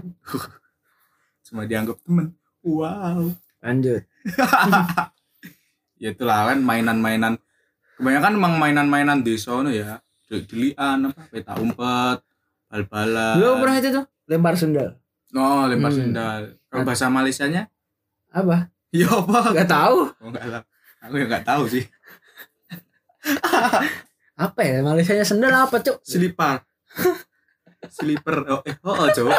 Cuma 1.46 1.62
dianggap 1.66 1.98
temen. 2.02 2.34
Wow. 2.66 3.30
lanjut. 3.64 4.02
ya 6.02 6.12
itulah 6.12 6.52
kan 6.52 6.58
mainan-mainan 6.60 7.40
kebanyakan 7.96 8.36
emang 8.36 8.54
mainan-mainan 8.60 9.18
desa 9.24 9.56
no 9.64 9.72
ya 9.72 10.03
delian 10.40 10.98
apa 11.06 11.20
peta 11.28 11.52
umpet 11.54 12.18
bal-balan 12.66 13.36
aku 13.36 13.56
pernah 13.60 13.76
itu 13.76 13.88
tuh 13.92 14.04
lempar 14.24 14.54
sendal. 14.54 14.88
oh 15.32 15.62
lempar 15.64 15.90
Hmm. 15.90 15.98
sendal 16.00 16.42
kalau 16.66 16.82
bahasa 16.82 17.06
Malaysianya 17.06 17.70
Apa? 18.30 18.72
ya 18.90 19.06
apa 19.06 19.40
Gak 19.54 19.68
tahu. 19.68 19.98
oh, 20.10 20.26
enggak 20.26 20.44
lah 20.48 20.62
aku 20.98 21.14
ya 21.14 21.24
enggak 21.24 21.44
tahu 21.44 21.64
sih 21.66 21.84
Apa 24.36 24.60
ya? 24.60 24.82
Malaysianya 24.82 25.22
sendal 25.22 25.54
apa, 25.54 25.78
Cuk? 25.78 26.02
selipar 26.02 26.66
slipper 27.86 28.36
oh 28.48 28.60
eh 28.62 28.74
oh, 28.80 28.96
oh 28.96 29.08
coba 29.08 29.38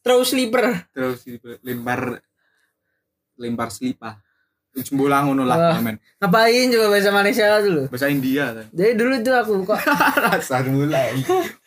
Terus 0.00 0.30
slipper. 0.30 0.66
terus 0.90 1.20
slipper. 1.20 1.58
lempar 1.62 2.18
lempar 3.34 3.68
selipar 3.68 4.18
jembolang 4.74 5.28
ngono 5.28 5.44
lah 5.44 5.76
men 5.78 6.00
Ngapain 6.16 6.70
coba 6.70 6.86
bahasa 6.88 7.10
Malaysia 7.10 7.46
dulu? 7.60 7.82
bahasa 7.92 8.06
India 8.08 8.44
kan 8.50 8.66
Jadi 8.70 8.90
dulu 8.94 9.12
itu 9.14 9.30
aku 9.30 9.52
kok. 9.64 9.78
rasa 10.24 10.62
mulai 10.64 11.12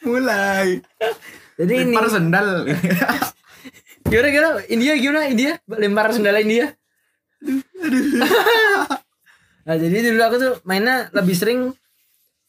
mulai 0.02 0.80
Jadi 1.56 1.72
ini 1.78 1.84
lempar 1.92 2.06
sendal 2.10 2.48
gimana 4.06 4.28
gimana? 4.30 4.50
India 4.68 4.92
gimana? 4.96 5.22
India 5.26 5.52
lempar 5.68 6.12
sendal 6.12 6.36
India. 6.38 6.76
nah 9.66 9.76
jadi 9.76 9.98
dulu 10.04 10.22
aku 10.22 10.36
tuh 10.38 10.54
mainnya 10.62 11.10
lebih 11.12 11.34
sering 11.34 11.60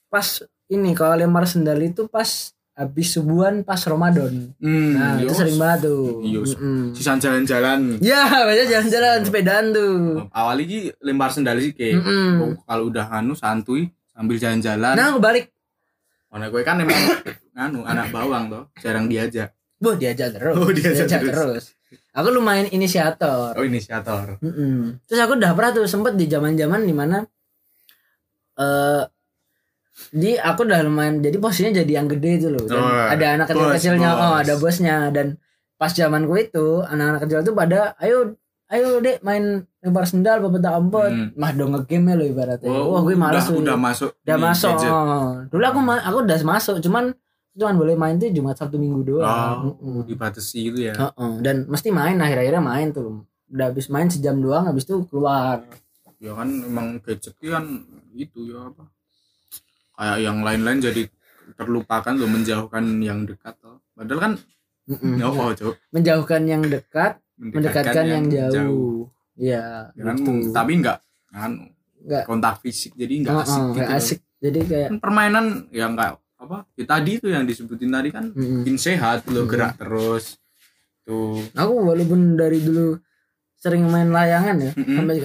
pas 0.06 0.44
ini 0.66 0.92
kalau 0.92 1.16
lempar 1.16 1.44
sendal 1.44 1.78
itu 1.78 2.06
pas 2.06 2.52
habis 2.76 3.08
subuhan 3.10 3.64
pas 3.64 3.80
Ramadan. 3.80 4.52
hmm, 4.54 4.90
Nah 4.92 5.16
itu 5.18 5.32
sering 5.32 5.56
banget 5.56 5.88
tuh. 5.88 6.20
Yos. 6.22 6.52
Mm-mm. 6.54 6.92
sisa 6.92 7.16
jalan-jalan 7.16 7.96
Ya, 7.98 8.28
biasa 8.28 8.64
jalan-jalan 8.68 9.18
sepedaan 9.22 9.66
tuh. 9.70 10.28
awal 10.30 10.60
ini 10.60 10.92
lempar 11.00 11.28
sendal 11.28 11.56
sih 11.56 11.72
kayak 11.72 12.04
oh, 12.36 12.52
kalau 12.62 12.86
udah 12.86 13.08
anu 13.10 13.32
santuy 13.32 13.88
sambil 14.06 14.36
jalan-jalan 14.36 14.92
Nah 14.92 15.08
aku 15.08 15.18
balik, 15.18 15.48
karena 16.28 16.46
gue 16.46 16.62
kan 16.62 16.76
emang 16.78 17.00
anu 17.58 17.80
anak 17.82 18.08
bawang 18.10 18.44
tuh 18.46 18.68
jarang 18.78 19.06
diajak 19.06 19.56
bu 19.76 19.92
diajak 19.92 20.32
terus, 20.32 20.54
Oh, 20.54 20.68
diajak 20.68 21.08
terus. 21.18 21.32
terus. 21.32 21.64
Aku 22.12 22.28
lumayan 22.30 22.64
inisiator. 22.66 23.52
oh 23.52 23.60
inisiator 23.62 24.36
Mm-mm. 24.40 25.00
Terus 25.02 25.16
aku 25.18 25.32
udah 25.34 25.52
pernah 25.52 25.72
tuh 25.72 25.84
sempet 25.86 26.12
di 26.12 26.24
zaman-zaman 26.26 26.80
di 26.82 26.92
mana 26.92 27.24
eh 28.54 29.02
di 30.12 30.36
aku 30.36 30.60
udah 30.62 30.80
lumayan 30.82 31.18
jadi 31.18 31.36
posisinya 31.36 31.72
jadi 31.76 31.92
yang 31.94 32.06
gede 32.06 32.30
itu 32.36 32.48
loh 32.48 32.64
dan 32.64 32.76
Oh, 32.76 33.04
ada 33.08 33.26
anak 33.34 33.46
kecil 33.48 33.62
bos, 33.62 33.74
kecilnya 33.74 34.10
oh 34.10 34.20
bos. 34.30 34.40
ada 34.40 34.54
bosnya 34.56 34.96
dan 35.10 35.26
pas 35.74 35.88
zamanku 35.88 36.36
itu 36.36 36.66
anak-anak 36.82 37.20
kecil 37.22 37.38
tuh 37.42 37.52
pada 37.52 37.78
ayo 37.98 38.36
ayo 38.66 38.98
dek 38.98 39.20
main 39.20 39.44
lempar 39.78 40.04
sendal 40.04 40.40
pepeta 40.40 40.74
ampet 40.74 41.08
Hmm. 41.08 41.28
mah 41.34 41.50
dong 41.50 41.72
ngegame 41.72 42.12
lo 42.12 42.24
ibaratnya 42.24 42.66
wah 42.66 43.00
gue 43.00 43.14
males 43.14 43.46
udah, 43.46 43.60
udah 43.62 43.78
masuk 43.78 44.10
udah 44.18 44.36
masuk 44.36 44.72
gadget. 44.74 44.90
oh. 44.90 45.28
dulu 45.48 45.64
aku 45.64 45.78
aku 45.80 46.18
udah 46.22 46.38
masuk 46.44 46.76
cuman 46.80 47.04
cuman 47.54 47.74
boleh 47.74 47.94
main 47.94 48.16
tuh 48.16 48.28
Jumat 48.28 48.52
Sabtu 48.52 48.76
Minggu 48.76 49.00
doang 49.06 49.72
oh 49.72 49.80
Mm-mm. 49.80 50.04
dibatasi 50.04 50.58
gitu 50.66 50.80
ya 50.82 50.94
Heeh, 50.94 51.32
dan 51.40 51.64
mesti 51.64 51.88
main 51.88 52.16
akhir-akhirnya 52.16 52.60
main 52.60 52.90
tuh 52.90 53.24
udah 53.46 53.70
habis 53.70 53.86
main 53.86 54.08
sejam 54.08 54.36
doang 54.36 54.66
habis 54.66 54.82
itu 54.82 54.98
keluar 55.06 55.62
ya 56.18 56.32
kan 56.32 56.48
emang 56.50 56.98
gadget 56.98 57.32
itu 57.32 57.48
kan 57.48 57.64
itu 58.12 58.50
ya 58.50 58.66
apa 58.66 58.82
kayak 59.96 60.18
yang 60.20 60.38
lain-lain 60.40 60.78
jadi 60.78 61.02
terlupakan 61.54 62.12
loh 62.12 62.28
menjauhkan 62.28 62.84
yang 63.00 63.24
dekat 63.24 63.56
loh. 63.60 63.80
padahal 63.92 64.20
kan 64.20 64.32
Mm-mm. 64.86 65.16
ya 65.16 65.26
oh 65.26 65.50
Cok. 65.50 65.74
menjauhkan 65.90 66.42
yang 66.44 66.62
dekat 66.62 67.18
mendekatkan 67.36 68.04
yang, 68.04 68.24
jauh 68.30 69.08
Iya, 69.36 69.92
Ya 69.92 70.02
kan, 70.02 70.16
gitu. 70.16 70.48
tapi 70.50 70.72
enggak 70.76 70.98
kan 71.28 71.52
Nggak. 72.00 72.24
kontak 72.24 72.54
fisik 72.60 72.92
jadi 72.94 73.12
enggak 73.20 73.34
Heeh, 73.34 73.44
asik 73.44 73.60
gitu 73.60 73.72
nggak 73.74 73.88
loh. 73.88 73.98
asik 73.98 74.20
jadi 74.38 74.60
kayak 74.62 74.88
kan 74.88 74.98
permainan 74.98 75.44
ya 75.68 75.84
enggak 75.86 76.10
apa 76.36 76.56
ya 76.72 76.84
tadi 76.86 77.12
tuh 77.16 77.30
yang 77.30 77.44
disebutin 77.44 77.90
tadi 77.90 78.08
kan 78.10 78.24
mm-mm. 78.30 78.62
bikin 78.62 78.76
sehat 78.76 79.24
loh 79.26 79.44
Mm. 79.44 79.50
gerak 79.50 79.72
terus 79.76 80.36
tuh 81.02 81.40
aku 81.52 81.72
walaupun 81.84 82.34
dari 82.34 82.58
dulu 82.58 82.96
sering 83.54 83.84
main 83.84 84.08
layangan 84.08 84.56
ya 84.58 84.72
Mm-mm. 84.72 84.96
sampai 84.96 85.16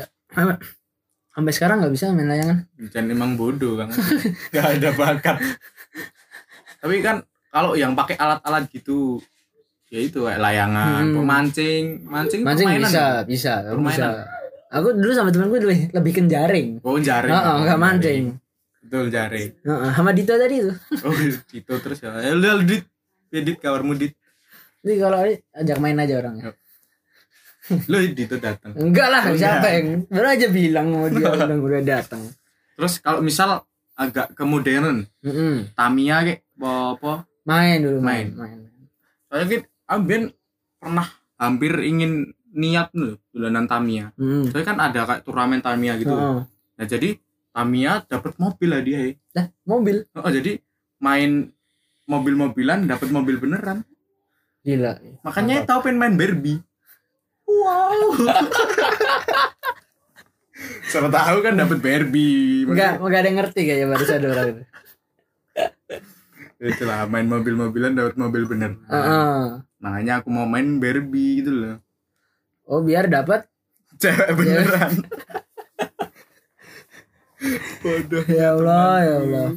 sampai 1.42 1.52
sekarang 1.52 1.78
nggak 1.82 1.92
bisa 1.92 2.06
main 2.10 2.30
layangan. 2.30 2.58
Dan 2.88 3.04
emang 3.10 3.34
bodoh 3.34 3.74
kan. 3.76 3.90
Nggak 4.52 4.68
ada 4.78 4.90
bakat. 4.94 5.38
Tapi 6.78 6.96
kan 7.00 7.22
kalau 7.48 7.74
yang 7.74 7.92
pakai 7.92 8.16
alat-alat 8.16 8.70
gitu 8.70 9.18
ya 9.88 10.00
itu 10.00 10.24
kayak 10.24 10.40
layangan 10.40 11.04
Hmm. 11.04 11.16
pemancing 11.18 11.84
mancing 12.02 12.42
mancing 12.42 12.68
permainan. 12.70 12.88
bisa 12.88 13.04
kan? 13.04 13.24
bisa. 13.26 13.54
Aku 13.60 13.76
Permainan. 13.76 13.92
bisa 13.92 14.08
aku 14.72 14.88
dulu 14.96 15.12
sama 15.12 15.30
temanku 15.30 15.56
lebih 15.58 15.80
lebih 15.92 16.12
ke 16.14 16.22
jaring. 16.26 16.68
Oh 16.82 16.96
jaring. 16.96 17.28
Nggak 17.30 17.76
Oh, 17.76 17.82
mancing. 17.82 18.24
Jaring. 18.26 18.28
betul 18.82 19.06
jaring. 19.10 19.50
Heeh, 19.60 19.92
sama 19.92 20.12
Dito 20.12 20.34
tadi 20.34 20.56
tuh. 20.62 20.76
Oh 21.06 21.14
itu 21.52 21.74
terus 21.76 22.00
ya. 22.00 22.12
Ya 22.18 22.32
udah 22.34 22.54
dit 22.62 22.84
ya 23.30 23.40
dit 23.42 23.58
kabarmu 23.58 23.94
dit. 23.96 24.14
Jadi 24.82 24.96
kalau 24.98 25.18
ajak 25.54 25.78
main 25.78 25.98
aja 25.98 26.14
orangnya 26.18 26.56
lu 27.86 27.98
dit 28.10 28.30
datang 28.30 28.72
enggak 28.74 29.08
lah 29.08 29.24
Enggak. 29.26 29.40
siapa 29.40 29.68
yang 29.70 29.88
baru 30.06 30.28
aja 30.30 30.48
bilang 30.48 30.88
mau 30.90 31.08
dia 31.08 31.28
udah 31.34 31.48
udah 31.52 31.82
datang 31.82 32.22
terus 32.74 32.94
kalau 32.98 33.20
misal 33.20 33.64
agak 33.94 34.32
ke 34.32 34.44
modern 34.44 35.06
Mm-mm. 35.20 35.72
Tamiya 35.72 36.18
kayak 36.24 36.40
apa 36.58 37.14
main 37.44 37.78
dulu 37.80 38.00
main 38.00 38.28
Main. 38.32 38.58
main, 38.58 38.90
soalnya 39.26 39.46
kan 39.48 39.62
amben 39.90 40.22
pernah 40.78 41.08
hampir 41.36 41.72
ingin 41.82 42.12
niat 42.52 42.92
loh 42.94 43.16
dolanan 43.30 43.66
Tamiya 43.66 44.12
Mm. 44.14 44.50
soalnya 44.50 44.68
kan 44.68 44.78
ada 44.80 45.00
kayak 45.04 45.22
turnamen 45.22 45.60
Tamiya 45.60 45.94
gitu 45.98 46.12
Heeh. 46.12 46.42
Nah 46.74 46.86
jadi 46.88 47.10
Tamiya 47.52 48.02
dapat 48.06 48.34
mobil 48.38 48.70
lah 48.70 48.80
dia. 48.80 49.00
ya. 49.02 49.12
Dah, 49.30 49.46
mobil 49.66 50.08
Oh, 50.14 50.32
jadi 50.32 50.56
main 50.98 51.52
mobil-mobilan 52.06 52.86
dapat 52.86 53.08
mobil 53.10 53.36
beneran. 53.38 53.84
gila 54.62 54.96
Makanya 55.22 55.66
tahu 55.66 55.84
pengen 55.84 55.98
main 55.98 56.16
Barbie. 56.16 56.64
Wow. 57.48 58.16
Siapa 60.88 61.08
tahu 61.10 61.38
kan 61.42 61.58
dapat 61.58 61.80
Barbie. 61.82 62.68
enggak 62.68 63.02
enggak 63.02 63.20
ada 63.22 63.28
yang 63.28 63.40
ngerti 63.42 63.62
kayaknya 63.66 63.88
baru 63.90 64.04
ada 64.06 64.28
orang 64.30 64.48
itu 64.48 64.64
Itulah 66.62 67.10
main 67.10 67.26
mobil-mobilan 67.26 67.98
dapat 67.98 68.16
mobil 68.22 68.46
bener. 68.46 68.78
Heeh. 68.86 69.66
Makanya 69.82 70.22
aku 70.22 70.30
mau 70.30 70.46
main 70.46 70.78
Barbie 70.78 71.42
gitu 71.42 71.52
loh. 71.52 71.76
oh 72.70 72.86
biar 72.86 73.10
dapat 73.10 73.50
Cewek 73.98 74.30
beneran. 74.38 74.94
Bodoh. 77.82 78.22
ya 78.30 78.54
Allah 78.54 78.96
ya 79.02 79.16
Allah 79.18 79.48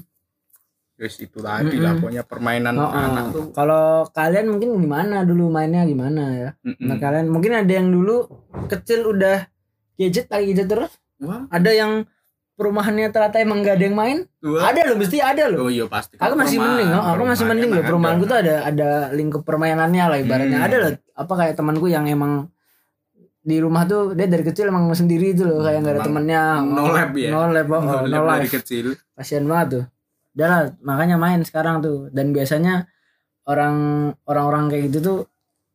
Terus 1.05 1.21
itu 1.21 1.39
tadi 1.39 1.77
lah 1.77 1.93
Mm-mm. 1.93 2.01
pokoknya 2.01 2.23
permainan 2.25 2.75
Heeh. 2.75 2.97
anak 2.99 3.25
tuh. 3.29 3.45
kalau 3.53 3.85
kalian 4.09 4.47
mungkin 4.49 4.69
gimana 4.79 5.21
dulu 5.21 5.49
mainnya 5.49 5.85
gimana 5.85 6.23
ya 6.33 6.51
Mm-mm. 6.63 6.81
Nah 6.81 6.97
kalian 6.97 7.29
mungkin 7.29 7.53
ada 7.55 7.69
yang 7.69 7.89
dulu 7.89 8.25
kecil 8.67 9.05
udah 9.07 9.45
gadget 9.95 10.27
lagi 10.27 10.51
gadget 10.51 10.67
terus. 10.67 10.93
Wah, 11.21 11.45
Ada 11.49 11.71
yang 11.71 11.93
perumahannya 12.55 13.11
ternyata 13.11 13.37
emang 13.39 13.61
gak 13.61 13.77
ada 13.77 13.85
yang 13.85 13.95
main. 13.95 14.19
wah. 14.41 14.65
Ada 14.65 14.81
loh 14.87 14.97
mesti 14.97 15.19
ada 15.19 15.45
loh. 15.47 15.59
Oh 15.61 15.71
iya 15.71 15.85
pasti. 15.85 16.17
Aku 16.17 16.35
masih 16.35 16.57
mending, 16.57 16.89
oh, 16.89 17.05
aku 17.05 17.23
masih 17.23 17.45
mending 17.45 17.71
loh. 17.71 17.85
Perumahanku 17.85 18.25
tuh 18.25 18.39
ada 18.39 18.55
ada 18.65 18.89
lingkup 19.11 19.43
permainannya 19.43 20.05
lah 20.07 20.17
ibaratnya. 20.17 20.59
Hmm. 20.59 20.67
Ada 20.67 20.77
loh. 20.79 20.91
Apa 21.13 21.33
kayak 21.37 21.55
temanku 21.55 21.87
yang 21.87 22.07
emang 22.07 22.49
di 23.41 23.61
rumah 23.61 23.85
tuh 23.85 24.17
dia 24.17 24.25
dari 24.25 24.41
kecil 24.41 24.73
emang 24.73 24.89
sendiri 24.91 25.31
itu 25.31 25.45
loh 25.45 25.61
kayak 25.61 25.79
nggak 25.79 25.95
ada 25.95 26.03
temennya 26.03 26.43
no 26.65 26.81
Oh, 26.81 26.89
lab 26.91 27.13
ya? 27.13 27.29
no 27.29 27.41
lab 27.47 27.69
oh, 27.69 27.77
Oh, 27.77 28.01
no, 28.01 28.09
dari 28.09 28.25
life 28.41 28.49
kecil. 28.51 28.97
kasian 29.13 29.45
banget 29.45 29.69
tuh 29.69 29.85
udah 30.35 30.53
makanya 30.81 31.15
main 31.15 31.41
sekarang 31.41 31.79
tuh 31.79 32.11
dan 32.11 32.31
biasanya 32.31 32.91
orang 33.45 33.77
orang-orang 34.25 34.67
kayak 34.67 34.83
gitu 34.89 34.99
tuh 35.01 35.19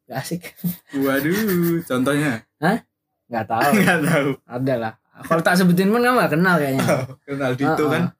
gak 0.05 0.19
asik 0.19 0.41
Waduh, 0.95 1.79
contohnya 1.81 2.43
nggak 3.29 3.45
tahu 3.45 3.71
nggak 3.79 3.99
tahu. 4.03 4.29
ada 4.43 4.73
lah 4.75 4.93
kalau 5.21 5.39
tak 5.39 5.55
sebutin 5.55 5.87
pun 5.87 5.99
kamu 5.99 6.15
gak 6.17 6.33
kenal 6.33 6.55
kayaknya 6.55 6.85
Kenal 7.21 7.51
Dito 7.53 7.83
Ah, 7.85 7.89
kan? 7.89 8.03
ah. 8.05 8.11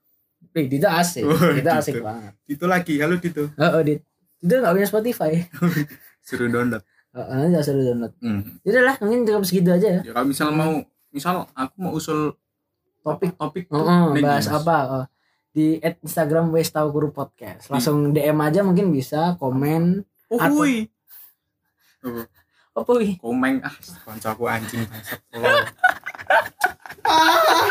Wih, 0.50 0.66
Dito 0.66 0.84
asik. 0.86 1.24
Oh, 1.24 1.38
Dito 1.54 1.70
asik 1.70 1.94
Dito. 1.96 2.04
banget. 2.04 2.34
Dito 2.44 2.66
lagi, 2.66 2.98
halo 2.98 3.16
Dito. 3.16 3.54
Oh, 3.54 3.70
oh 3.70 3.82
Dit. 3.82 4.02
Dito 4.36 4.60
gak 4.60 4.74
punya 4.74 4.84
Spotify. 4.84 5.32
Suruh 6.26 6.50
download. 6.50 6.82
Oh, 7.12 7.24
nanti 7.24 7.54
gak 7.54 7.64
suruh 7.64 7.86
download. 7.86 8.14
Hmm. 8.18 8.42
Yaudah 8.64 8.84
lah, 8.84 8.96
mungkin 9.00 9.24
cukup 9.24 9.44
segitu 9.46 9.70
aja 9.70 9.88
ya. 9.88 10.02
Ya 10.02 10.12
kalau 10.12 10.28
misal 10.28 10.50
mau, 10.50 10.82
misal 11.10 11.46
aku 11.54 11.76
mau 11.78 11.94
usul 11.94 12.34
Topik. 13.00 13.32
topik 13.34 13.70
Oh, 13.70 13.80
oh, 13.80 14.12
nih, 14.12 14.20
bahas 14.20 14.50
apa? 14.50 14.78
Oh, 14.90 15.06
di 15.50 15.78
at 15.80 15.98
Instagram 16.00 16.50
Wes 16.50 16.70
Tahu 16.70 16.88
Guru 16.90 17.10
Podcast. 17.10 17.68
Langsung 17.68 18.10
DM 18.10 18.38
aja 18.38 18.62
mungkin 18.62 18.90
bisa, 18.90 19.34
komen. 19.36 20.06
Oh, 20.30 20.38
Atau- 20.38 20.62
hui. 20.62 20.86
Oh, 22.00 22.24
Apa 22.78 22.92
wih? 22.96 23.18
Komeng 23.18 23.60
ah, 23.60 23.74
kancaku 24.06 24.46
anjing 24.46 24.86
bangsat. 24.86 25.20
Oh. 27.10 27.66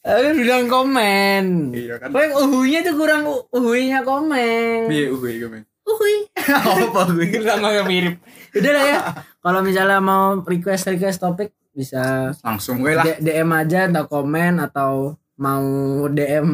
Aku 0.00 0.28
bilang 0.32 0.64
komen. 0.66 1.44
Iya 1.70 2.00
kan. 2.00 2.08
Kok 2.08 2.18
yang 2.18 2.34
uhunya 2.40 2.78
tuh 2.80 2.94
kurang 2.96 3.28
u- 3.28 3.44
uhuinya 3.52 4.00
komen. 4.00 4.88
Iya, 4.88 5.12
hui 5.12 5.36
komeng. 5.36 5.64
Uhui. 5.84 6.14
Apa 6.88 7.02
hui? 7.12 7.28
Sama 7.44 7.76
yang 7.76 7.84
mirip. 7.84 8.16
Udah 8.56 8.72
lah 8.72 8.84
ya. 8.88 8.98
Kalau 9.38 9.60
misalnya 9.60 10.00
mau 10.00 10.40
request 10.40 10.88
request 10.88 11.20
topik 11.20 11.52
bisa 11.70 12.32
Langsung 12.40 12.80
gue 12.80 12.96
lah. 12.96 13.04
DM 13.20 13.50
aja 13.52 13.86
atau 13.86 14.04
komen 14.08 14.64
atau 14.64 15.19
mau 15.40 15.64
DM 16.06 16.48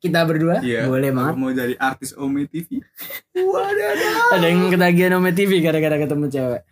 kita 0.00 0.24
berdua 0.24 0.58
Iya. 0.58 0.88
boleh 0.88 1.12
banget 1.12 1.34
mau 1.36 1.52
jadi 1.52 1.76
artis 1.76 2.16
Omi 2.16 2.48
TV. 2.48 2.80
Waduh. 3.36 4.32
ada 4.32 4.46
yang 4.46 4.66
ketagihan 4.66 5.12
Ome 5.14 5.30
TV 5.30 5.60
gara-gara 5.60 5.96
ketemu 5.96 6.26
cewek 6.26 6.62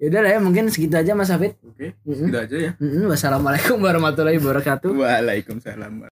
Yaudah 0.00 0.18
lah 0.18 0.30
ya 0.32 0.38
mungkin 0.40 0.66
segitu 0.66 0.98
aja 0.98 1.12
Mas 1.12 1.30
Hafid 1.30 1.54
Oke, 1.62 1.94
Mm-mm. 2.02 2.26
gitu 2.26 2.34
aja 2.36 2.56
ya. 2.58 2.70
Mm-mm, 2.74 3.06
Wassalamualaikum 3.06 3.78
warahmatullahi 3.78 4.34
wabarakatuh 4.36 4.90
Waalaikumsalam. 4.90 6.10